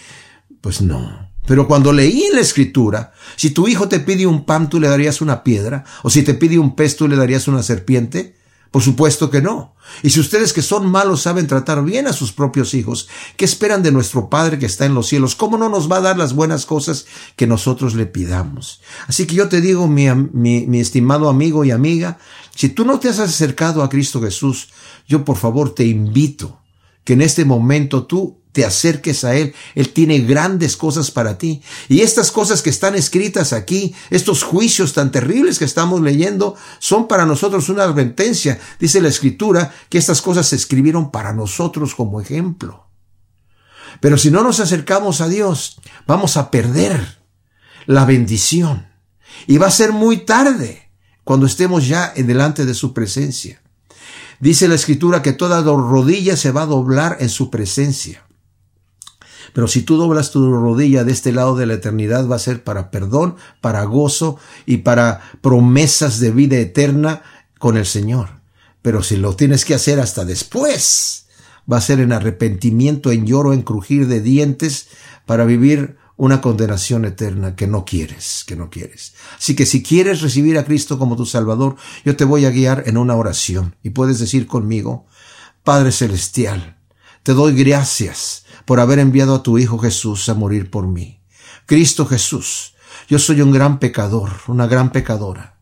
pues 0.60 0.82
no. 0.82 1.30
Pero 1.46 1.66
cuando 1.66 1.92
leí 1.92 2.24
en 2.24 2.36
la 2.36 2.40
escritura, 2.40 3.12
si 3.36 3.50
tu 3.50 3.68
hijo 3.68 3.88
te 3.88 4.00
pide 4.00 4.26
un 4.26 4.44
pan, 4.44 4.68
tú 4.68 4.80
le 4.80 4.88
darías 4.88 5.20
una 5.20 5.42
piedra, 5.42 5.84
o 6.02 6.10
si 6.10 6.22
te 6.22 6.34
pide 6.34 6.58
un 6.58 6.74
pez, 6.74 6.96
tú 6.96 7.08
le 7.08 7.16
darías 7.16 7.48
una 7.48 7.62
serpiente. 7.62 8.36
Por 8.74 8.82
supuesto 8.82 9.30
que 9.30 9.40
no. 9.40 9.76
Y 10.02 10.10
si 10.10 10.18
ustedes 10.18 10.52
que 10.52 10.60
son 10.60 10.90
malos 10.90 11.22
saben 11.22 11.46
tratar 11.46 11.84
bien 11.84 12.08
a 12.08 12.12
sus 12.12 12.32
propios 12.32 12.74
hijos, 12.74 13.08
¿qué 13.36 13.44
esperan 13.44 13.84
de 13.84 13.92
nuestro 13.92 14.28
Padre 14.28 14.58
que 14.58 14.66
está 14.66 14.84
en 14.84 14.94
los 14.94 15.06
cielos? 15.06 15.36
¿Cómo 15.36 15.56
no 15.56 15.68
nos 15.68 15.88
va 15.88 15.98
a 15.98 16.00
dar 16.00 16.18
las 16.18 16.34
buenas 16.34 16.66
cosas 16.66 17.06
que 17.36 17.46
nosotros 17.46 17.94
le 17.94 18.06
pidamos? 18.06 18.80
Así 19.06 19.28
que 19.28 19.36
yo 19.36 19.48
te 19.48 19.60
digo, 19.60 19.86
mi, 19.86 20.12
mi, 20.32 20.66
mi 20.66 20.80
estimado 20.80 21.28
amigo 21.28 21.64
y 21.64 21.70
amiga, 21.70 22.18
si 22.56 22.68
tú 22.68 22.84
no 22.84 22.98
te 22.98 23.08
has 23.08 23.20
acercado 23.20 23.80
a 23.80 23.88
Cristo 23.88 24.20
Jesús, 24.20 24.70
yo 25.06 25.24
por 25.24 25.36
favor 25.36 25.72
te 25.72 25.84
invito 25.84 26.58
que 27.04 27.12
en 27.12 27.22
este 27.22 27.44
momento 27.44 28.06
tú 28.06 28.40
te 28.54 28.64
acerques 28.64 29.24
a 29.24 29.34
Él. 29.34 29.52
Él 29.74 29.88
tiene 29.90 30.20
grandes 30.20 30.76
cosas 30.76 31.10
para 31.10 31.36
ti. 31.36 31.60
Y 31.88 32.00
estas 32.02 32.30
cosas 32.30 32.62
que 32.62 32.70
están 32.70 32.94
escritas 32.94 33.52
aquí, 33.52 33.94
estos 34.10 34.44
juicios 34.44 34.92
tan 34.92 35.10
terribles 35.10 35.58
que 35.58 35.64
estamos 35.64 36.00
leyendo, 36.00 36.54
son 36.78 37.08
para 37.08 37.26
nosotros 37.26 37.68
una 37.68 37.82
advertencia. 37.82 38.60
Dice 38.78 39.02
la 39.02 39.08
Escritura 39.08 39.74
que 39.88 39.98
estas 39.98 40.22
cosas 40.22 40.46
se 40.46 40.56
escribieron 40.56 41.10
para 41.10 41.32
nosotros 41.32 41.96
como 41.96 42.20
ejemplo. 42.20 42.86
Pero 44.00 44.16
si 44.16 44.30
no 44.30 44.44
nos 44.44 44.60
acercamos 44.60 45.20
a 45.20 45.28
Dios, 45.28 45.80
vamos 46.06 46.36
a 46.36 46.52
perder 46.52 47.18
la 47.86 48.04
bendición. 48.04 48.86
Y 49.48 49.58
va 49.58 49.66
a 49.66 49.72
ser 49.72 49.92
muy 49.92 50.18
tarde 50.18 50.92
cuando 51.24 51.46
estemos 51.46 51.88
ya 51.88 52.12
en 52.14 52.28
delante 52.28 52.64
de 52.66 52.74
su 52.74 52.94
presencia. 52.94 53.60
Dice 54.38 54.68
la 54.68 54.76
escritura 54.76 55.22
que 55.22 55.32
toda 55.32 55.60
rodilla 55.62 56.36
se 56.36 56.52
va 56.52 56.62
a 56.62 56.66
doblar 56.66 57.16
en 57.18 57.30
su 57.30 57.50
presencia. 57.50 58.23
Pero 59.54 59.68
si 59.68 59.82
tú 59.82 59.96
doblas 59.96 60.32
tu 60.32 60.52
rodilla 60.52 61.04
de 61.04 61.12
este 61.12 61.32
lado 61.32 61.56
de 61.56 61.64
la 61.64 61.74
eternidad, 61.74 62.28
va 62.28 62.36
a 62.36 62.40
ser 62.40 62.64
para 62.64 62.90
perdón, 62.90 63.36
para 63.60 63.84
gozo 63.84 64.36
y 64.66 64.78
para 64.78 65.20
promesas 65.40 66.18
de 66.18 66.32
vida 66.32 66.56
eterna 66.56 67.22
con 67.58 67.76
el 67.76 67.86
Señor. 67.86 68.40
Pero 68.82 69.04
si 69.04 69.16
lo 69.16 69.36
tienes 69.36 69.64
que 69.64 69.74
hacer 69.74 70.00
hasta 70.00 70.24
después, 70.24 71.26
va 71.72 71.76
a 71.76 71.80
ser 71.80 72.00
en 72.00 72.12
arrepentimiento, 72.12 73.12
en 73.12 73.26
lloro, 73.26 73.52
en 73.52 73.62
crujir 73.62 74.08
de 74.08 74.20
dientes, 74.20 74.88
para 75.24 75.44
vivir 75.44 75.96
una 76.16 76.40
condenación 76.40 77.04
eterna 77.04 77.54
que 77.54 77.68
no 77.68 77.84
quieres, 77.84 78.44
que 78.46 78.56
no 78.56 78.70
quieres. 78.70 79.14
Así 79.38 79.54
que 79.54 79.66
si 79.66 79.84
quieres 79.84 80.20
recibir 80.20 80.58
a 80.58 80.64
Cristo 80.64 80.98
como 80.98 81.16
tu 81.16 81.26
Salvador, 81.26 81.76
yo 82.04 82.16
te 82.16 82.24
voy 82.24 82.44
a 82.44 82.50
guiar 82.50 82.82
en 82.86 82.96
una 82.96 83.14
oración 83.14 83.76
y 83.84 83.90
puedes 83.90 84.18
decir 84.18 84.48
conmigo, 84.48 85.06
Padre 85.62 85.92
Celestial, 85.92 86.76
te 87.22 87.34
doy 87.34 87.54
gracias 87.54 88.43
por 88.64 88.80
haber 88.80 88.98
enviado 88.98 89.34
a 89.34 89.42
tu 89.42 89.58
Hijo 89.58 89.78
Jesús 89.78 90.28
a 90.28 90.34
morir 90.34 90.70
por 90.70 90.86
mí. 90.86 91.20
Cristo 91.66 92.06
Jesús, 92.06 92.74
yo 93.08 93.18
soy 93.18 93.40
un 93.40 93.52
gran 93.52 93.78
pecador, 93.78 94.30
una 94.46 94.66
gran 94.66 94.92
pecadora, 94.92 95.58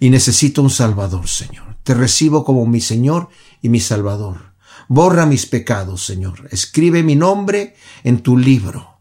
y 0.00 0.10
necesito 0.10 0.62
un 0.62 0.70
Salvador, 0.70 1.28
Señor. 1.28 1.76
Te 1.82 1.94
recibo 1.94 2.44
como 2.44 2.66
mi 2.66 2.80
Señor 2.80 3.28
y 3.62 3.68
mi 3.68 3.80
Salvador. 3.80 4.54
Borra 4.88 5.26
mis 5.26 5.46
pecados, 5.46 6.04
Señor. 6.04 6.48
Escribe 6.50 7.02
mi 7.02 7.16
nombre 7.16 7.76
en 8.02 8.22
tu 8.22 8.36
libro. 8.36 8.98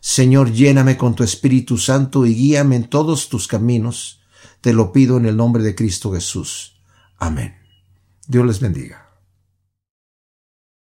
Señor, 0.00 0.52
lléname 0.52 0.96
con 0.96 1.14
tu 1.14 1.22
Espíritu 1.22 1.78
Santo 1.78 2.26
y 2.26 2.34
guíame 2.34 2.76
en 2.76 2.88
todos 2.88 3.28
tus 3.28 3.46
caminos. 3.46 4.20
Te 4.60 4.72
lo 4.72 4.92
pido 4.92 5.16
en 5.16 5.26
el 5.26 5.36
nombre 5.36 5.62
de 5.62 5.74
Cristo 5.74 6.12
Jesús. 6.12 6.80
Amén. 7.18 7.54
Dios 8.26 8.46
les 8.46 8.60
bendiga. 8.60 9.01